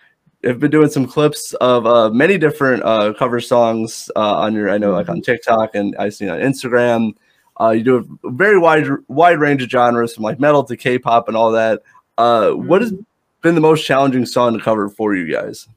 have 0.44 0.58
been 0.58 0.70
doing 0.70 0.88
some 0.88 1.06
clips 1.06 1.52
of 1.54 1.86
uh, 1.86 2.10
many 2.10 2.38
different 2.38 2.82
uh, 2.82 3.12
cover 3.12 3.40
songs 3.40 4.10
uh, 4.16 4.36
on 4.36 4.54
your, 4.54 4.70
I 4.70 4.78
know, 4.78 4.92
like 4.92 5.08
on 5.08 5.20
TikTok 5.20 5.74
and 5.74 5.94
I've 5.98 6.14
seen 6.14 6.30
on 6.30 6.40
Instagram. 6.40 7.12
Uh, 7.60 7.70
you 7.70 7.82
do 7.82 7.96
a 8.24 8.30
very 8.30 8.58
wide 8.58 8.86
wide 9.08 9.38
range 9.38 9.62
of 9.62 9.68
genres 9.68 10.14
from 10.14 10.24
like 10.24 10.40
metal 10.40 10.64
to 10.64 10.76
K-pop 10.76 11.28
and 11.28 11.36
all 11.36 11.52
that. 11.52 11.82
Uh, 12.16 12.52
What 12.52 12.80
has 12.80 12.94
been 13.42 13.54
the 13.54 13.60
most 13.60 13.84
challenging 13.84 14.24
song 14.24 14.56
to 14.56 14.64
cover 14.64 14.88
for 14.88 15.14
you 15.14 15.30
guys? 15.30 15.68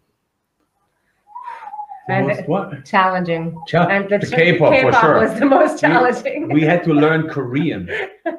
The 2.08 2.14
And- 2.14 2.28
most 2.28 2.48
what? 2.50 2.84
Challenging. 2.86 3.58
Cha- 3.68 3.88
And 3.88 4.10
the 4.10 4.20
K-pop, 4.20 4.74
for 4.76 4.92
sure. 4.94 5.20
was 5.22 5.40
the 5.40 5.46
most 5.46 5.80
challenging. 5.80 6.50
we 6.50 6.62
had 6.62 6.84
to 6.84 6.94
learn 6.94 7.30
Korean. 7.30 7.90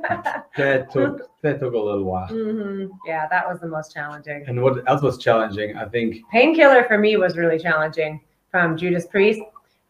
That 0.56 0.92
took 0.92 1.28
that 1.42 1.58
took 1.60 1.74
a 1.74 1.78
little 1.78 2.04
while. 2.04 2.28
Mhm. 2.28 2.88
Yeah, 3.06 3.26
that 3.28 3.48
was 3.48 3.58
the 3.60 3.66
most 3.66 3.92
challenging. 3.92 4.44
And 4.46 4.62
what 4.62 4.88
else 4.88 5.02
was 5.02 5.18
challenging? 5.18 5.76
I 5.76 5.86
think 5.86 6.16
Painkiller 6.30 6.84
for 6.84 6.96
me 6.98 7.16
was 7.16 7.36
really 7.36 7.58
challenging 7.58 8.20
from 8.50 8.76
Judas 8.76 9.06
Priest. 9.06 9.40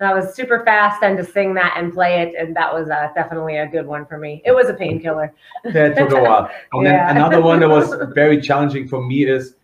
That 0.01 0.15
was 0.15 0.35
super 0.35 0.65
fast 0.65 1.03
and 1.03 1.17
to 1.19 1.25
sing 1.25 1.53
that 1.55 1.75
and 1.77 1.93
play 1.93 2.23
it, 2.23 2.35
and 2.39 2.57
that 2.57 2.73
was 2.73 2.89
uh, 2.91 3.09
definitely 3.15 3.57
a 3.59 3.67
good 3.67 3.87
one 3.87 4.07
for 4.07 4.17
me. 4.19 4.41
It 4.45 4.53
was 4.53 4.69
a 4.71 4.75
painkiller. 4.75 5.33
that 5.65 5.97
took 5.97 6.13
a 6.13 6.23
while. 6.23 6.49
And 6.73 6.85
Yeah. 6.85 7.07
then 7.09 7.17
another 7.19 7.43
one 7.43 7.61
that 7.61 7.69
was 7.69 7.93
very 8.15 8.41
challenging 8.41 8.89
for 8.89 9.03
me 9.03 9.27
is 9.27 9.57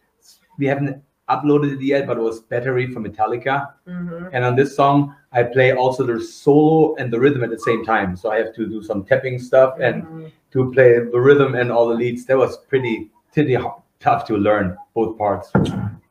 we 0.58 0.66
haven't 0.66 1.02
uploaded 1.34 1.74
it 1.76 1.82
yet, 1.82 2.06
but 2.06 2.16
it 2.16 2.20
was 2.20 2.40
Battery 2.40 2.86
from 2.92 3.04
Metallica. 3.04 3.72
hmm 3.86 4.26
And 4.32 4.44
on 4.44 4.56
this 4.56 4.74
song, 4.76 5.14
I 5.32 5.42
play 5.44 5.72
also 5.72 6.04
the 6.04 6.20
solo 6.20 6.94
and 6.96 7.12
the 7.12 7.18
rhythm 7.20 7.42
at 7.44 7.50
the 7.50 7.58
same 7.58 7.84
time. 7.84 8.16
So 8.16 8.30
I 8.30 8.36
have 8.38 8.52
to 8.54 8.66
do 8.68 8.82
some 8.82 9.04
tapping 9.04 9.38
stuff 9.38 9.74
and 9.80 10.02
Mhm. 10.04 10.32
to 10.52 10.72
play 10.72 10.90
the 11.14 11.20
rhythm 11.28 11.54
and 11.54 11.70
all 11.70 11.86
the 11.88 11.94
leads. 11.94 12.24
That 12.26 12.38
was 12.38 12.56
pretty 12.70 13.10
pretty 13.34 13.56
tough 14.00 14.24
to 14.26 14.34
learn 14.36 14.76
both 14.94 15.16
parts. 15.16 15.52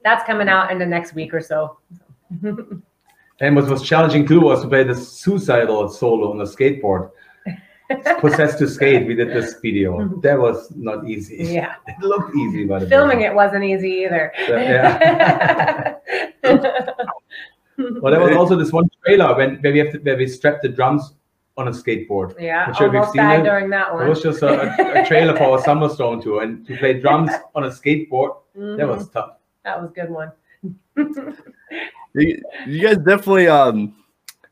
That's 0.05 0.23
coming 0.23 0.47
out 0.47 0.71
in 0.71 0.77
the 0.79 0.85
next 0.85 1.13
week 1.13 1.33
or 1.33 1.41
so. 1.41 1.77
And 3.41 3.55
what 3.55 3.69
was 3.69 3.81
challenging 3.81 4.27
too 4.27 4.41
was 4.41 4.61
to 4.63 4.67
play 4.67 4.83
the 4.83 4.93
suicidal 4.95 5.87
solo 5.87 6.29
on 6.31 6.37
the 6.37 6.43
skateboard. 6.43 7.09
Possessed 8.19 8.59
to 8.59 8.67
skate, 8.67 9.07
we 9.07 9.15
did 9.15 9.29
this 9.29 9.55
video. 9.61 10.07
That 10.21 10.37
was 10.39 10.71
not 10.75 11.07
easy. 11.07 11.37
yeah, 11.37 11.75
It 11.87 11.99
looked 12.01 12.35
easy, 12.35 12.65
but 12.65 12.87
filming 12.87 13.21
it 13.21 13.33
wasn't 13.33 13.63
easy 13.63 13.89
either. 14.05 14.31
Yeah. 14.47 15.95
Well, 18.01 18.11
there 18.11 18.19
was 18.19 18.35
also 18.35 18.57
this 18.57 18.73
one 18.73 18.89
trailer 19.05 19.33
when 19.37 19.55
where 19.61 19.71
we 19.71 19.79
have 19.79 19.91
to, 19.93 19.99
where 19.99 20.17
we 20.17 20.27
strapped 20.27 20.63
the 20.63 20.67
drums 20.69 21.13
on 21.55 21.69
a 21.69 21.71
skateboard. 21.71 22.35
yeah, 22.37 22.65
I'm 22.65 22.73
sure 22.73 22.89
we've 22.89 23.05
seen 23.05 23.15
died 23.23 23.39
it. 23.39 23.43
during 23.43 23.69
that 23.69 23.93
It 23.93 24.09
was 24.09 24.21
just 24.21 24.41
a, 24.41 24.49
a, 24.99 25.01
a 25.03 25.05
trailer 25.07 25.33
for 25.37 25.43
our 25.45 25.61
Summer 25.63 25.87
Stone 25.87 26.21
tour, 26.21 26.43
and 26.43 26.67
to 26.67 26.75
play 26.77 26.99
drums 26.99 27.31
on 27.55 27.63
a 27.63 27.69
skateboard, 27.69 28.35
that 28.53 28.79
Mhm. 28.85 28.87
was 28.97 29.09
tough. 29.09 29.37
that 29.63 29.81
was 29.81 29.91
a 29.91 29.93
good 29.93 30.09
one. 30.09 30.31
You, 32.15 32.41
you 32.67 32.81
guys 32.85 32.97
definitely, 32.97 33.47
um, 33.47 33.95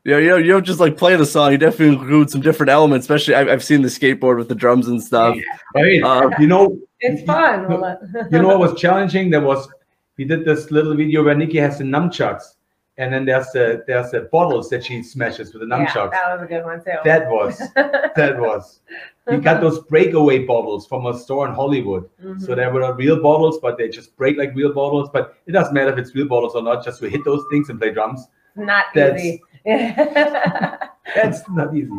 you 0.08 0.14
know, 0.14 0.18
you 0.18 0.28
know, 0.30 0.36
you 0.36 0.52
don't 0.52 0.64
just 0.64 0.80
like 0.80 0.96
play 0.96 1.14
the 1.16 1.26
song. 1.26 1.52
You 1.52 1.58
definitely 1.58 1.96
include 1.96 2.30
some 2.30 2.40
different 2.40 2.70
elements. 2.70 3.04
Especially, 3.04 3.34
I've, 3.34 3.48
I've 3.48 3.64
seen 3.64 3.82
the 3.82 3.88
skateboard 3.88 4.38
with 4.38 4.48
the 4.48 4.54
drums 4.54 4.88
and 4.88 5.02
stuff. 5.02 5.36
I 5.76 5.82
mean, 5.82 6.02
Uh, 6.04 6.30
you 6.38 6.46
know, 6.46 6.78
It's 7.00 7.22
fun. 7.24 7.68
Well, 7.68 7.98
you 8.32 8.40
know 8.42 8.48
what 8.48 8.58
was 8.58 8.80
challenging? 8.80 9.30
There 9.30 9.40
was 9.42 9.68
we 10.16 10.24
did 10.24 10.44
this 10.44 10.70
little 10.70 10.96
video 10.96 11.22
where 11.24 11.34
Nikki 11.34 11.58
has 11.58 11.78
the 11.78 11.84
nunchucks, 11.84 12.56
and 12.96 13.12
then 13.12 13.24
there's 13.26 13.50
the 13.52 13.84
there's 13.86 14.10
the 14.10 14.22
bottles 14.32 14.68
that 14.70 14.84
she 14.86 15.02
smashes 15.02 15.52
with 15.52 15.60
the 15.62 15.68
yeah, 15.68 15.86
nunchucks. 15.86 16.10
that 16.12 16.32
was 16.32 16.42
a 16.42 16.46
good 16.46 16.64
one 16.64 16.82
too. 16.82 16.96
that 17.04 17.28
was 17.30 17.58
that 18.16 18.34
was. 18.40 18.80
We 19.26 19.36
got 19.36 19.60
those 19.60 19.78
breakaway 19.80 20.38
bottles 20.46 20.86
from 20.86 21.04
a 21.04 21.12
store 21.18 21.46
in 21.46 21.52
Hollywood. 21.54 22.08
Mhm. 22.24 22.40
So 22.40 22.54
they 22.54 22.66
were 22.66 22.80
not 22.80 22.96
real 22.96 23.20
bottles, 23.22 23.58
but 23.60 23.76
they 23.76 23.88
just 23.90 24.16
break 24.16 24.38
like 24.38 24.54
real 24.54 24.72
bottles. 24.72 25.10
But 25.12 25.34
it 25.46 25.52
doesn't 25.52 25.74
matter 25.74 25.92
if 25.92 25.98
it's 25.98 26.14
real 26.14 26.26
bottles 26.28 26.54
or 26.54 26.62
not. 26.62 26.82
Just 26.82 27.00
to 27.02 27.10
hit 27.10 27.24
those 27.26 27.44
things 27.50 27.68
and 27.68 27.78
play 27.78 27.90
drums. 27.92 28.26
not 28.56 28.86
That's- 28.94 29.20
easy. 29.22 29.42
That's 31.14 31.48
not 31.50 31.76
easy. 31.76 31.90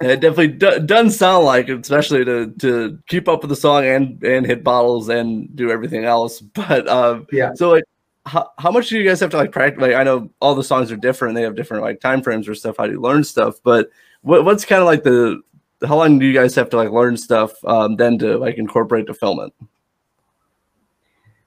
It 0.00 0.20
definitely 0.20 0.48
do, 0.48 0.80
doesn't 0.80 1.12
sound 1.12 1.44
like 1.44 1.68
it, 1.68 1.80
especially 1.80 2.24
to 2.24 2.50
to 2.60 2.98
keep 3.06 3.28
up 3.28 3.42
with 3.42 3.50
the 3.50 3.56
song 3.56 3.84
and 3.84 4.22
and 4.22 4.44
hit 4.46 4.64
bottles 4.64 5.08
and 5.08 5.54
do 5.54 5.70
everything 5.70 6.04
else. 6.04 6.40
But 6.40 6.88
um, 6.88 7.26
Yeah. 7.30 7.52
So 7.54 7.70
like, 7.70 7.84
how, 8.26 8.50
how 8.58 8.70
much 8.70 8.88
do 8.88 8.98
you 8.98 9.08
guys 9.08 9.20
have 9.20 9.30
to 9.30 9.36
like 9.36 9.52
practice? 9.52 9.80
Like, 9.80 9.94
I 9.94 10.02
know 10.02 10.30
all 10.40 10.54
the 10.54 10.64
songs 10.64 10.90
are 10.90 10.96
different; 10.96 11.34
they 11.34 11.42
have 11.42 11.56
different 11.56 11.82
like 11.82 12.00
time 12.00 12.22
frames 12.22 12.48
or 12.48 12.54
stuff. 12.54 12.76
How 12.78 12.86
do 12.86 12.92
you 12.92 13.00
learn 13.00 13.22
stuff? 13.22 13.56
But 13.62 13.90
what 14.22 14.44
what's 14.44 14.64
kind 14.64 14.80
of 14.80 14.86
like 14.86 15.04
the 15.04 15.40
how 15.86 15.96
long 15.96 16.18
do 16.18 16.26
you 16.26 16.34
guys 16.34 16.54
have 16.54 16.70
to 16.70 16.76
like 16.76 16.90
learn 16.90 17.16
stuff 17.16 17.52
um, 17.64 17.96
then 17.96 18.18
to 18.18 18.38
like 18.38 18.56
incorporate 18.56 19.06
to 19.06 19.14
film 19.14 19.40
it? 19.40 19.52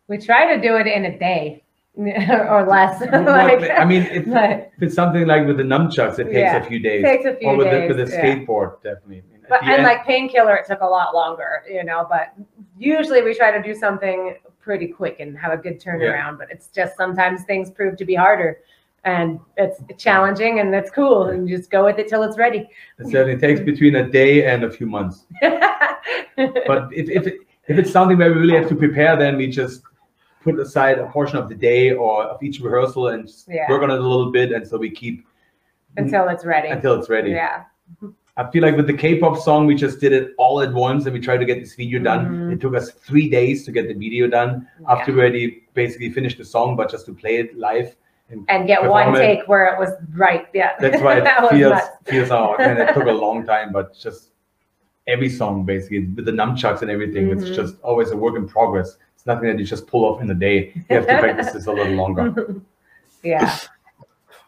we 0.07 0.17
try 0.17 0.55
to 0.55 0.61
do 0.61 0.75
it 0.77 0.87
in 0.87 1.05
a 1.05 1.19
day 1.19 1.63
or 2.49 2.65
less. 2.67 3.01
Like, 3.11 3.69
I 3.71 3.83
mean, 3.83 4.03
if, 4.03 4.27
if 4.27 4.83
it's 4.83 4.95
something 4.95 5.25
like 5.25 5.47
with 5.47 5.57
the 5.57 5.63
nunchucks, 5.63 6.19
it 6.19 6.25
takes 6.25 6.35
Yeah, 6.35 6.57
a 6.57 6.63
few 6.63 6.79
days. 6.79 7.03
takes 7.03 7.25
a 7.25 7.35
few 7.35 7.49
or 7.49 7.57
with 7.57 7.67
days, 7.67 7.89
the, 7.89 7.95
with 7.95 8.09
the 8.09 8.15
yeah. 8.15 8.35
skateboard, 8.35 8.81
definitely. 8.83 9.23
I 9.27 9.31
mean, 9.31 9.41
but 9.49 9.63
and 9.63 9.71
end- 9.71 9.83
like 9.83 10.05
painkiller, 10.05 10.55
it 10.55 10.67
took 10.67 10.81
a 10.81 10.85
lot 10.85 11.15
longer, 11.15 11.63
you 11.69 11.83
know. 11.83 12.05
But 12.07 12.33
usually 12.77 13.23
we 13.23 13.33
try 13.33 13.49
to 13.49 13.63
do 13.63 13.73
something 13.73 14.37
pretty 14.61 14.87
quick 14.87 15.19
and 15.19 15.37
have 15.37 15.53
a 15.53 15.57
good 15.57 15.81
turnaround. 15.81 16.37
But 16.37 16.51
it's 16.51 16.67
just 16.67 16.95
sometimes 16.97 17.43
things 17.45 17.71
prove 17.71 17.97
to 17.97 18.05
be 18.05 18.13
harder, 18.13 18.59
and 19.03 19.39
it's 19.55 19.81
challenging 19.97 20.59
and 20.59 20.71
that's 20.71 20.91
cool. 20.91 21.23
And 21.29 21.49
you 21.49 21.57
just 21.57 21.71
go 21.71 21.85
with 21.85 21.97
it 21.97 22.07
till 22.07 22.21
it's 22.23 22.37
ready. 22.37 22.69
it 22.99 23.07
certainly 23.09 23.39
takes 23.39 23.59
between 23.61 23.95
a 23.95 24.07
day 24.07 24.45
and 24.45 24.63
a 24.63 24.69
few 24.71 24.85
months. 24.85 25.25
But 26.35 26.89
if 26.93 27.09
if, 27.09 27.33
if 27.67 27.77
it's 27.79 27.91
something 27.91 28.17
where 28.17 28.31
we 28.31 28.39
really 28.39 28.55
have 28.55 28.69
to 28.69 28.75
prepare, 28.75 29.17
then 29.17 29.37
we 29.37 29.47
just 29.47 29.81
put 30.43 30.59
aside 30.59 30.99
a 30.99 31.07
portion 31.07 31.37
of 31.37 31.49
the 31.49 31.55
day 31.55 31.91
or 31.91 32.23
of 32.23 32.41
each 32.41 32.59
rehearsal 32.59 33.09
and 33.09 33.29
Yeah. 33.47 33.69
work 33.69 33.81
on 33.83 33.91
it 33.91 33.99
a 33.99 34.01
little 34.01 34.31
bit, 34.31 34.51
and 34.51 34.65
so 34.67 34.77
we 34.77 34.89
keep 34.89 35.25
until 35.97 36.27
it's 36.29 36.45
ready. 36.45 36.69
until 36.69 36.93
it's 36.99 37.09
ready. 37.09 37.31
Yeah. 37.31 37.63
I 38.39 38.51
feel 38.51 38.61
like 38.61 38.75
with 38.77 38.85
the 38.85 38.93
K-pop 38.93 39.37
song, 39.39 39.65
we 39.65 39.73
just 39.73 39.99
did 39.99 40.13
it 40.13 40.33
all 40.37 40.61
at 40.61 40.71
once, 40.71 41.05
and 41.05 41.13
we 41.13 41.19
tried 41.19 41.37
to 41.39 41.45
get 41.45 41.59
this 41.59 41.73
video 41.73 41.99
done. 41.99 42.27
Mhm. 42.29 42.53
It 42.53 42.61
took 42.61 42.75
us 42.75 42.91
three 42.91 43.27
days 43.29 43.65
to 43.65 43.71
get 43.71 43.87
the 43.87 43.95
video 43.95 44.27
done. 44.27 44.67
Yeah. 44.81 44.91
After 44.91 45.11
we 45.11 45.19
already 45.21 45.63
basically 45.73 46.11
finished 46.11 46.37
the 46.37 46.45
song, 46.45 46.75
but 46.75 46.89
just 46.91 47.07
to 47.07 47.13
play 47.15 47.37
it 47.37 47.57
live, 47.57 47.95
and 48.49 48.67
get 48.67 48.83
one 48.87 49.15
it. 49.15 49.19
take 49.19 49.47
where 49.47 49.65
it 49.73 49.79
was 49.79 49.89
right. 50.15 50.45
Yeah. 50.53 50.73
that's 50.79 51.01
why 51.01 51.19
That 51.27 51.45
it 51.45 51.49
feels 51.49 51.81
feels 52.05 52.29
out, 52.31 52.61
and 52.61 52.77
it 52.77 52.93
took 52.93 53.07
a 53.07 53.11
long 53.25 53.43
time, 53.45 53.71
but 53.71 53.95
just 53.95 54.31
every 55.07 55.29
song 55.29 55.63
basically 55.63 56.01
with 56.15 56.25
the 56.25 56.31
nunchucks 56.33 56.81
and 56.83 56.91
everything. 56.91 57.29
Mhm. 57.29 57.41
It's 57.41 57.49
just 57.55 57.81
always 57.81 58.11
a 58.11 58.17
work 58.17 58.35
in 58.35 58.47
progress. 58.47 58.97
It's 59.27 59.33
nothing 59.35 59.49
that 59.49 59.59
you 59.59 59.65
just 59.65 59.87
pull 59.87 60.05
off 60.05 60.21
in 60.21 60.31
a 60.31 60.33
day. 60.33 60.71
You 60.89 60.95
have 60.95 61.05
to 61.05 61.17
practice 61.19 61.51
this 61.51 61.67
a 61.67 61.71
little 61.73 61.91
longer. 61.95 62.55
yeah. 63.23 63.57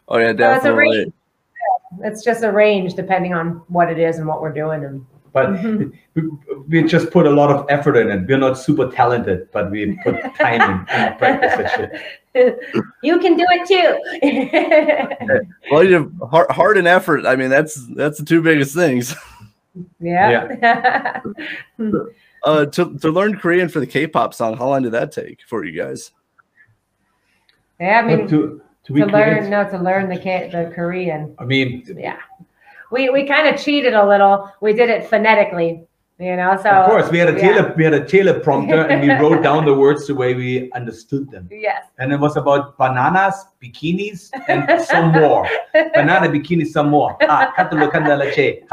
Oh 0.08 0.16
yeah, 0.16 0.28
So 0.28 0.32
a 0.32 0.36
definitely. 0.36 0.88
range. 0.98 1.12
It's 2.02 2.24
just 2.24 2.42
a 2.44 2.50
range 2.50 2.94
depending 2.94 3.34
on 3.34 3.60
what 3.68 3.90
it 3.90 3.98
is 3.98 4.16
and 4.16 4.26
what 4.26 4.40
we're 4.40 4.54
doing. 4.54 4.82
And 4.86 5.04
But 5.34 5.50
Mhm. 5.50 5.92
we, 6.14 6.22
we 6.68 6.82
just 6.84 7.10
put 7.10 7.26
a 7.26 7.30
lot 7.30 7.50
of 7.50 7.66
effort 7.68 7.94
in 7.98 8.10
it. 8.10 8.26
We're 8.26 8.38
not 8.38 8.56
super 8.56 8.90
talented, 8.90 9.48
but 9.52 9.70
we 9.70 9.98
put 10.02 10.14
time 10.36 10.62
in 10.62 10.86
and 10.88 11.18
practice 11.18 11.56
that 11.58 11.70
shit. 12.32 12.58
you 13.02 13.18
can 13.18 13.36
do 13.36 13.44
it 13.50 13.68
too. 13.68 15.44
Well, 15.70 15.84
you 15.84 15.92
have 15.94 16.30
heart, 16.30 16.50
heart 16.50 16.78
and 16.78 16.88
effort. 16.88 17.26
I 17.26 17.36
mean, 17.36 17.50
that's 17.50 17.74
that's 17.96 18.16
the 18.18 18.24
two 18.24 18.40
biggest 18.40 18.74
things. 18.74 19.14
yeah, 20.00 20.48
yeah. 20.62 21.20
Uh, 22.44 22.66
to 22.66 22.96
to 22.98 23.10
learn 23.10 23.36
Korean 23.38 23.68
for 23.68 23.80
the 23.80 23.86
K-pop 23.86 24.32
song, 24.34 24.56
how 24.56 24.68
long 24.68 24.82
did 24.82 24.92
that 24.92 25.12
take 25.12 25.40
for 25.46 25.64
you 25.64 25.80
guys? 25.80 26.12
yeah. 27.80 28.00
I 28.00 28.02
mean, 28.06 28.28
to, 28.28 28.60
to, 28.84 28.94
to 28.94 29.06
learn 29.06 29.50
no 29.50 29.68
to 29.68 29.78
learn 29.78 30.08
the 30.08 30.18
K- 30.18 30.48
the 30.52 30.72
Korean. 30.74 31.34
I 31.38 31.44
mean, 31.44 31.84
Yeah. 31.96 32.18
We 32.90 33.08
we 33.10 33.26
kind 33.26 33.46
of 33.46 33.60
cheated 33.60 33.94
a 33.94 34.06
little. 34.06 34.50
We 34.60 34.72
did 34.72 34.90
it 34.90 35.06
phonetically, 35.08 35.84
you 36.18 36.34
know. 36.34 36.58
So 36.60 36.70
of 36.70 36.86
course, 36.86 37.08
we 37.08 37.18
had 37.18 37.28
a 37.28 37.38
yeah. 37.38 37.52
tele, 37.52 37.74
we 37.76 37.84
had 37.84 37.94
a 37.94 38.00
teleprompter, 38.00 38.90
and 38.90 39.00
we 39.00 39.10
wrote 39.22 39.44
down 39.44 39.64
the 39.64 39.74
words 39.74 40.08
the 40.08 40.14
way 40.14 40.34
we 40.34 40.72
understood 40.72 41.30
them. 41.30 41.48
Yes. 41.52 41.84
And 41.98 42.12
it 42.12 42.18
was 42.18 42.36
about 42.36 42.76
bananas, 42.78 43.36
bikinis, 43.62 44.30
and 44.48 44.82
some 44.82 45.12
more. 45.12 45.48
Banana, 45.94 46.26
bikini, 46.28 46.66
some 46.66 46.88
more. 46.90 47.16
Ah, 47.22 47.52
katalo 47.56 47.92
kanda 47.92 48.16
leche. 48.16 48.64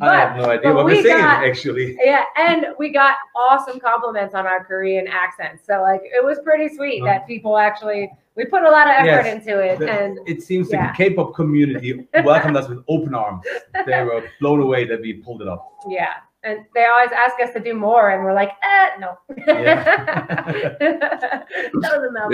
Ah. 0.00 0.06
I 0.10 0.16
have 0.20 0.36
no 0.36 0.44
idea 0.50 0.72
what 0.72 0.84
we 0.86 0.94
we're 0.94 1.02
saying 1.02 1.18
got- 1.18 1.44
actually. 1.44 1.96
Yeah, 2.04 2.24
and 2.36 2.66
we 2.78 2.90
got 2.90 3.16
awesome 3.36 3.80
compliments 3.80 4.34
on 4.34 4.46
our 4.46 4.64
Korean 4.64 5.06
accent. 5.08 5.60
So 5.64 5.82
like 5.82 6.02
it 6.04 6.24
was 6.24 6.38
pretty 6.44 6.74
sweet 6.74 7.02
that 7.04 7.26
people 7.26 7.56
actually 7.58 8.10
we 8.36 8.44
put 8.44 8.62
a 8.62 8.70
lot 8.70 8.86
of 8.86 8.92
effort 8.92 9.26
Yes. 9.26 9.34
into 9.34 9.58
it 9.60 9.78
The- 9.80 9.90
and 9.90 10.18
it 10.28 10.42
seems 10.42 10.70
yeah. 10.70 10.92
the 10.92 10.96
K-pop 10.96 11.34
community 11.34 12.06
welcomed 12.24 12.56
us 12.56 12.68
with 12.68 12.84
open 12.88 13.12
arms. 13.14 13.44
They 13.86 14.02
were 14.04 14.22
blown 14.40 14.60
away 14.60 14.84
that 14.84 15.00
we 15.00 15.14
pulled 15.14 15.42
it 15.42 15.48
off. 15.48 15.62
yeah. 15.88 16.14
And 16.44 16.60
they 16.72 16.84
always 16.86 17.10
ask 17.10 17.34
us 17.40 17.52
to 17.54 17.60
do 17.60 17.74
more 17.74 18.10
and 18.10 18.22
we're 18.22 18.32
like, 18.32 18.50
eh, 18.62 18.90
no. 19.00 19.18
that 20.38 21.74
was 21.82 22.04
enough. 22.08 22.32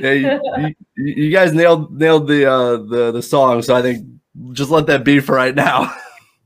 Yeah, 0.00 0.12
you, 0.12 0.74
you, 0.96 1.14
you 1.24 1.30
guys 1.30 1.52
nailed 1.52 1.92
nailed 1.96 2.26
the 2.26 2.44
uh, 2.50 2.76
the 2.78 3.12
the 3.12 3.22
song, 3.22 3.62
so 3.62 3.74
I 3.74 3.82
think 3.82 4.06
just 4.52 4.70
let 4.70 4.86
that 4.86 5.04
be 5.04 5.20
for 5.20 5.34
right 5.34 5.54
now. 5.54 5.94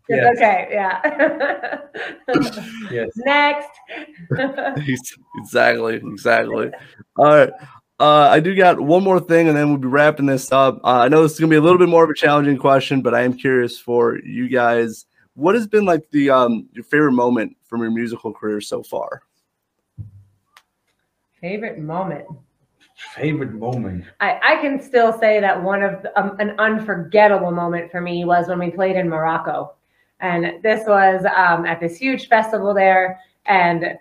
Yeah. 0.08 0.30
Okay, 0.36 0.68
yeah. 0.70 1.80
Yes. 2.90 3.08
Next. 3.16 3.70
exactly, 5.38 5.96
exactly. 5.96 6.70
All 7.16 7.24
right. 7.24 7.50
Uh, 8.00 8.28
I 8.30 8.40
do 8.40 8.54
got 8.56 8.80
one 8.80 9.04
more 9.04 9.20
thing, 9.20 9.48
and 9.48 9.56
then 9.56 9.68
we'll 9.68 9.78
be 9.78 9.88
wrapping 9.88 10.26
this 10.26 10.50
up. 10.50 10.80
Uh, 10.84 10.98
I 10.98 11.08
know 11.08 11.22
this 11.22 11.32
is 11.32 11.40
gonna 11.40 11.50
be 11.50 11.56
a 11.56 11.60
little 11.60 11.78
bit 11.78 11.88
more 11.88 12.04
of 12.04 12.10
a 12.10 12.14
challenging 12.14 12.58
question, 12.58 13.02
but 13.02 13.14
I 13.14 13.22
am 13.22 13.32
curious 13.34 13.78
for 13.78 14.18
you 14.18 14.48
guys. 14.48 15.06
What 15.34 15.54
has 15.54 15.66
been 15.66 15.84
like 15.84 16.10
the 16.10 16.30
um 16.30 16.68
your 16.72 16.84
favorite 16.84 17.12
moment 17.12 17.56
from 17.64 17.80
your 17.80 17.90
musical 17.90 18.32
career 18.32 18.60
so 18.60 18.82
far? 18.82 19.22
Favorite 21.40 21.78
moment. 21.78 22.26
Favorite 23.14 23.52
moment. 23.52 24.04
I, 24.20 24.40
I 24.42 24.56
can 24.60 24.80
still 24.80 25.18
say 25.18 25.40
that 25.40 25.62
one 25.62 25.82
of 25.82 26.06
um, 26.16 26.36
an 26.38 26.54
unforgettable 26.58 27.50
moment 27.50 27.90
for 27.90 28.00
me 28.00 28.24
was 28.24 28.48
when 28.48 28.58
we 28.58 28.70
played 28.70 28.96
in 28.96 29.08
Morocco, 29.08 29.74
and 30.20 30.62
this 30.62 30.86
was 30.86 31.24
um, 31.36 31.66
at 31.66 31.80
this 31.80 31.96
huge 31.96 32.28
festival 32.28 32.74
there, 32.74 33.20
and 33.46 33.98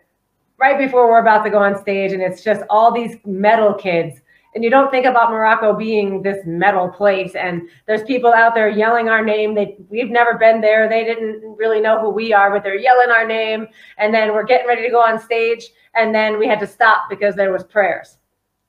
right 0.57 0.77
before 0.77 1.09
we're 1.09 1.21
about 1.21 1.43
to 1.43 1.49
go 1.49 1.59
on 1.59 1.79
stage, 1.81 2.13
and 2.13 2.21
it's 2.21 2.43
just 2.43 2.63
all 2.69 2.91
these 2.91 3.17
metal 3.25 3.73
kids, 3.73 4.21
and 4.55 4.63
you 4.63 4.69
don't 4.69 4.91
think 4.91 5.05
about 5.05 5.31
Morocco 5.31 5.73
being 5.73 6.21
this 6.21 6.45
metal 6.45 6.87
place, 6.87 7.35
and 7.35 7.63
there's 7.87 8.03
people 8.03 8.31
out 8.31 8.53
there 8.53 8.69
yelling 8.69 9.09
our 9.09 9.23
name. 9.23 9.55
They 9.55 9.77
we've 9.89 10.11
never 10.11 10.37
been 10.37 10.61
there. 10.61 10.87
They 10.87 11.03
didn't 11.03 11.41
really 11.57 11.81
know 11.81 11.99
who 11.99 12.09
we 12.09 12.33
are, 12.33 12.51
but 12.51 12.63
they're 12.63 12.77
yelling 12.77 13.09
our 13.09 13.27
name, 13.27 13.67
and 13.97 14.13
then 14.13 14.33
we're 14.33 14.45
getting 14.45 14.67
ready 14.67 14.83
to 14.83 14.89
go 14.89 15.01
on 15.01 15.19
stage, 15.19 15.69
and 15.95 16.13
then 16.13 16.37
we 16.37 16.47
had 16.47 16.59
to 16.59 16.67
stop 16.67 17.09
because 17.09 17.35
there 17.35 17.51
was 17.51 17.63
prayers. 17.63 18.17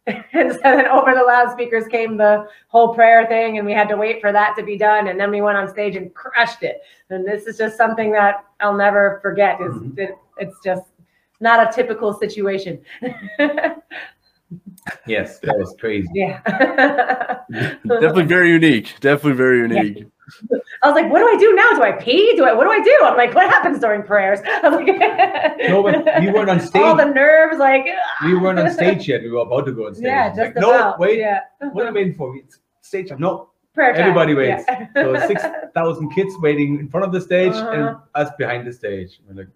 and 0.33 0.53
so 0.53 0.59
then 0.63 0.87
over 0.89 1.15
the 1.15 1.23
loudspeakers 1.27 1.87
came 1.87 2.17
the 2.17 2.47
whole 2.69 2.95
prayer 2.95 3.27
thing, 3.27 3.57
and 3.59 3.67
we 3.67 3.73
had 3.73 3.89
to 3.89 3.97
wait 3.97 4.21
for 4.21 4.33
that 4.33 4.55
to 4.57 4.63
be 4.63 4.77
done. 4.77 5.09
And 5.09 5.19
then 5.19 5.31
we 5.31 5.41
went 5.41 5.57
on 5.57 5.69
stage 5.69 5.97
and 5.97 6.13
crushed 6.15 6.63
it. 6.63 6.83
And 7.11 7.27
this 7.27 7.47
is 7.47 7.57
just 7.57 7.77
something 7.77 8.13
that 8.13 8.45
I'll 8.61 8.77
never 8.77 9.19
forget. 9.23 9.61
Is 9.61 9.75
Mhm. 9.75 9.99
it, 9.99 10.19
it's 10.39 10.57
just 10.63 10.85
not 11.41 11.67
a 11.67 11.73
typical 11.73 12.13
situation. 12.13 12.81
Yes, 15.07 15.41
that 15.41 15.57
was 15.59 15.75
crazy. 15.81 16.07
yeah. 16.15 16.41
Definitely 17.87 18.25
very 18.25 18.51
unique. 18.51 18.95
Definitely 19.01 19.33
very 19.33 19.59
unique. 19.61 20.07
I 20.83 20.89
was 20.89 20.95
like, 20.95 21.11
what 21.13 21.19
do 21.19 21.29
I 21.29 21.37
do 21.39 21.53
now? 21.55 21.71
Do 21.73 21.83
I 21.83 21.93
pee? 21.93 22.35
Do 22.37 22.45
I? 22.45 22.53
What 22.55 22.65
do 22.65 22.71
I 22.71 22.81
do? 22.83 22.99
I'm 23.03 23.17
like, 23.17 23.35
what 23.35 23.49
happens 23.49 23.79
during 23.79 24.03
prayers? 24.03 24.41
I 24.47 24.69
was 24.69 24.81
like, 24.81 25.69
No, 25.69 25.83
but 25.83 26.05
we 26.21 26.31
weren't 26.31 26.49
on 26.51 26.61
stage. 26.61 26.83
All 26.83 26.97
the 26.97 27.05
nerves, 27.05 27.59
like. 27.59 27.87
we 28.25 28.35
weren't 28.37 28.59
on 28.59 28.71
stage 28.73 29.07
yet. 29.09 29.23
We 29.23 29.31
were 29.31 29.41
about 29.41 29.67
to 29.67 29.73
go 29.73 29.87
on 29.87 29.95
stage. 29.95 30.07
Yeah, 30.07 30.29
just 30.29 30.39
like, 30.39 30.51
about. 30.57 30.61
no, 30.61 30.95
wait. 30.99 31.19
Yeah. 31.19 31.41
What 31.73 31.85
are 31.85 31.89
you 31.89 31.95
waiting 31.95 32.15
for? 32.15 32.37
It's 32.37 32.59
stage 32.81 33.09
time. 33.11 33.21
No, 33.21 33.51
Prayer 33.75 33.93
time. 33.93 34.03
everybody 34.03 34.35
waits. 34.35 34.65
Yeah. 34.69 34.87
so 34.95 35.27
six 35.27 35.43
thousand 35.75 36.11
kids 36.11 36.35
waiting 36.39 36.79
in 36.79 36.89
front 36.89 37.05
of 37.07 37.13
the 37.13 37.21
stage 37.21 37.55
and 37.55 37.83
Uh-huh. 37.83 37.99
us 38.15 38.31
behind 38.39 38.67
the 38.67 38.73
stage. 38.73 39.21
We're 39.29 39.45
like, 39.45 39.49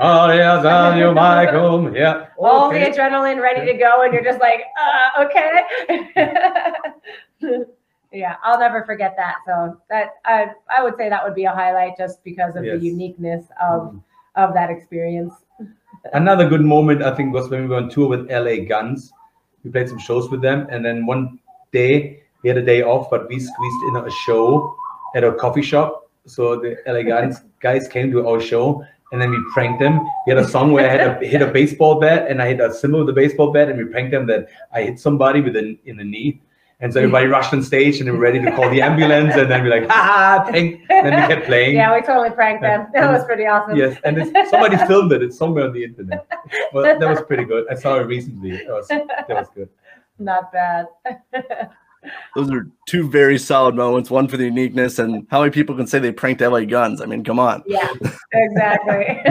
oh 0.00 0.32
yes, 0.32 0.64
I'm 0.64 0.98
you, 0.98 1.12
Michael. 1.12 1.94
Yeah. 1.94 2.26
all 2.38 2.68
okay. 2.68 2.90
the 2.90 2.96
adrenaline 2.98 3.40
ready 3.40 3.64
to 3.72 3.78
go, 3.78 4.02
and 4.02 4.12
you're 4.12 4.24
just 4.24 4.40
like, 4.40 4.62
uh, 4.80 5.24
okay. 5.24 5.62
Yeah, 8.12 8.36
I'll 8.42 8.58
never 8.60 8.84
forget 8.84 9.14
that. 9.16 9.36
So 9.46 9.78
that 9.88 10.10
I 10.24 10.48
I 10.70 10.82
would 10.82 10.96
say 10.96 11.08
that 11.08 11.24
would 11.24 11.34
be 11.34 11.44
a 11.44 11.50
highlight 11.50 11.96
just 11.96 12.22
because 12.24 12.56
of 12.56 12.64
Yes. 12.64 12.78
the 12.78 12.86
uniqueness 12.86 13.44
of 13.60 13.80
Mhm. 13.92 14.02
of 14.36 14.54
that 14.54 14.70
experience. 14.70 15.34
Another 16.12 16.48
good 16.48 16.62
moment 16.62 17.02
I 17.02 17.14
think 17.14 17.32
was 17.32 17.48
when 17.48 17.62
we 17.62 17.68
were 17.68 17.76
on 17.76 17.88
tour 17.88 18.08
with 18.08 18.30
LA 18.30 18.64
Guns. 18.66 19.12
We 19.64 19.70
played 19.70 19.88
some 19.88 19.98
shows 19.98 20.30
with 20.30 20.42
them, 20.42 20.66
and 20.70 20.84
then 20.84 21.06
one 21.06 21.38
day 21.72 22.20
we 22.42 22.48
had 22.48 22.58
a 22.58 22.62
day 22.62 22.82
off, 22.82 23.08
but 23.10 23.28
we 23.28 23.38
squeezed 23.38 23.82
in 23.88 23.96
a 23.96 24.10
show 24.10 24.74
at 25.14 25.24
a 25.24 25.32
coffee 25.32 25.62
shop. 25.62 26.10
So 26.26 26.56
the 26.56 26.76
LA 26.86 27.02
Guns 27.12 27.42
guys 27.60 27.88
came 27.88 28.10
to 28.10 28.26
our 28.28 28.40
show, 28.40 28.84
and 29.12 29.20
then 29.22 29.30
we 29.30 29.38
pranked 29.54 29.78
them. 29.80 30.00
We 30.26 30.34
had 30.34 30.38
a 30.38 30.48
song 30.48 30.72
where 30.72 30.84
I 30.88 30.92
had 30.92 31.22
a, 31.22 31.26
hit 31.34 31.40
a 31.42 31.46
baseball 31.46 32.00
bat, 32.00 32.26
and 32.28 32.42
I 32.42 32.48
hit 32.48 32.60
a 32.60 32.72
cymbal 32.74 33.00
with 33.00 33.14
the 33.14 33.20
baseball 33.22 33.52
bat, 33.52 33.68
and 33.68 33.78
we 33.78 33.84
pranked 33.84 34.10
them 34.10 34.26
that 34.26 34.48
I 34.72 34.82
hit 34.82 34.98
somebody 34.98 35.40
with 35.40 35.56
an 35.56 35.78
in 35.86 35.96
the 35.96 36.04
knee. 36.04 36.40
And 36.82 36.92
so 36.92 36.98
everybody 36.98 37.26
rushed 37.26 37.54
on 37.54 37.62
stage 37.62 37.98
and 37.98 38.08
they 38.08 38.10
were 38.10 38.18
ready 38.18 38.40
to 38.40 38.50
call 38.50 38.68
the 38.68 38.82
ambulance, 38.82 39.36
and 39.36 39.48
then 39.48 39.62
we're 39.62 39.70
like, 39.70 39.88
ha 39.88 40.02
ha, 40.02 40.50
prank. 40.50 40.82
And 40.90 41.06
then 41.06 41.22
we 41.22 41.34
kept 41.34 41.46
playing. 41.46 41.76
Yeah, 41.76 41.94
we 41.94 42.02
totally 42.02 42.30
pranked 42.30 42.62
them. 42.62 42.88
That 42.92 43.12
was 43.12 43.24
pretty 43.24 43.46
awesome. 43.46 43.76
Yes, 43.76 43.98
and 44.04 44.18
it's, 44.18 44.50
somebody 44.50 44.76
filmed 44.88 45.12
it. 45.12 45.22
It's 45.22 45.38
somewhere 45.38 45.66
on 45.66 45.72
the 45.72 45.84
internet. 45.84 46.26
Well, 46.72 46.98
that 46.98 47.08
was 47.08 47.22
pretty 47.22 47.44
good. 47.44 47.66
I 47.70 47.74
saw 47.74 48.00
it 48.00 48.06
recently. 48.06 48.56
That 48.56 48.68
was 48.68 48.88
that 48.88 49.28
was 49.28 49.48
good. 49.54 49.68
Not 50.18 50.52
bad. 50.52 50.88
Those 52.34 52.50
are 52.50 52.66
two 52.88 53.08
very 53.08 53.38
solid 53.38 53.76
moments. 53.76 54.10
One 54.10 54.26
for 54.26 54.36
the 54.36 54.44
uniqueness 54.44 54.98
and 54.98 55.24
how 55.30 55.38
many 55.40 55.52
people 55.52 55.76
can 55.76 55.86
say 55.86 56.00
they 56.00 56.10
pranked 56.10 56.40
LA 56.40 56.64
Guns. 56.64 57.00
I 57.00 57.06
mean, 57.06 57.22
come 57.22 57.38
on. 57.38 57.62
yeah, 57.64 57.92
exactly. 58.32 59.22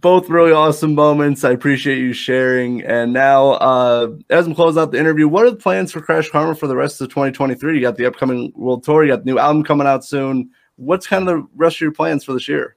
Both 0.00 0.28
really 0.28 0.52
awesome 0.52 0.94
moments. 0.94 1.42
I 1.44 1.50
appreciate 1.50 1.98
you 1.98 2.12
sharing. 2.12 2.82
And 2.84 3.12
now, 3.12 3.52
uh, 3.54 4.08
as 4.30 4.46
we 4.46 4.54
close 4.54 4.76
out 4.76 4.92
the 4.92 4.98
interview, 4.98 5.26
what 5.26 5.44
are 5.44 5.50
the 5.50 5.56
plans 5.56 5.90
for 5.90 6.00
KrashKarma 6.00 6.56
for 6.56 6.68
the 6.68 6.76
rest 6.76 7.00
of 7.00 7.08
2023? 7.08 7.74
You 7.74 7.80
got 7.80 7.96
the 7.96 8.06
upcoming 8.06 8.52
world 8.54 8.84
tour. 8.84 9.02
You 9.02 9.10
got 9.10 9.24
the 9.24 9.30
new 9.32 9.38
album 9.38 9.64
coming 9.64 9.88
out 9.88 10.04
soon. 10.04 10.50
What's 10.76 11.08
kind 11.08 11.28
of 11.28 11.36
the 11.36 11.48
rest 11.56 11.78
of 11.78 11.80
your 11.80 11.92
plans 11.92 12.22
for 12.22 12.32
this 12.32 12.48
year? 12.48 12.76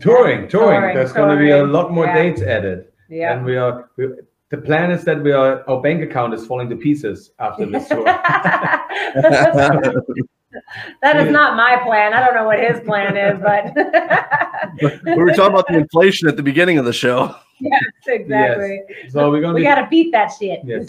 Touring, 0.00 0.46
touring. 0.48 0.94
There's 0.94 1.12
going 1.12 1.34
to 1.34 1.42
be 1.42 1.50
a 1.50 1.64
lot 1.64 1.90
more 1.90 2.04
Yeah. 2.04 2.14
dates 2.22 2.42
added, 2.42 2.88
Yeah. 3.08 3.34
and 3.36 3.44
we 3.46 3.56
are. 3.56 3.88
We, 3.96 4.08
the 4.50 4.58
plan 4.58 4.90
is 4.90 5.04
that 5.04 5.22
we 5.22 5.32
are 5.32 5.66
our 5.70 5.80
bank 5.80 6.02
account 6.02 6.34
is 6.34 6.46
falling 6.46 6.68
to 6.68 6.76
pieces 6.76 7.30
after 7.38 7.64
this 7.64 7.88
tour. 7.88 8.04
that 11.02 11.16
is 11.16 11.32
not 11.32 11.56
my 11.56 11.76
plan. 11.84 12.12
I 12.14 12.24
don't 12.24 12.34
know 12.34 12.44
what 12.44 12.58
his 12.60 12.80
plan 12.80 13.16
is, 13.16 13.40
but 13.42 13.74
we 15.04 15.22
were 15.22 15.32
talking 15.34 15.54
about 15.54 15.66
the 15.68 15.76
inflation 15.78 16.28
at 16.28 16.36
the 16.36 16.42
beginning 16.42 16.78
of 16.78 16.84
the 16.84 16.92
show. 16.92 17.34
Yes, 17.60 17.82
exactly. 18.06 18.82
so 19.08 19.32
we're 19.32 19.40
going 19.40 19.52
to 19.52 19.54
We 19.54 19.62
be 19.62 19.64
got 19.64 19.80
to 19.80 19.88
beat 19.90 20.12
that 20.12 20.28
shit. 20.28 20.60
Yes. 20.64 20.88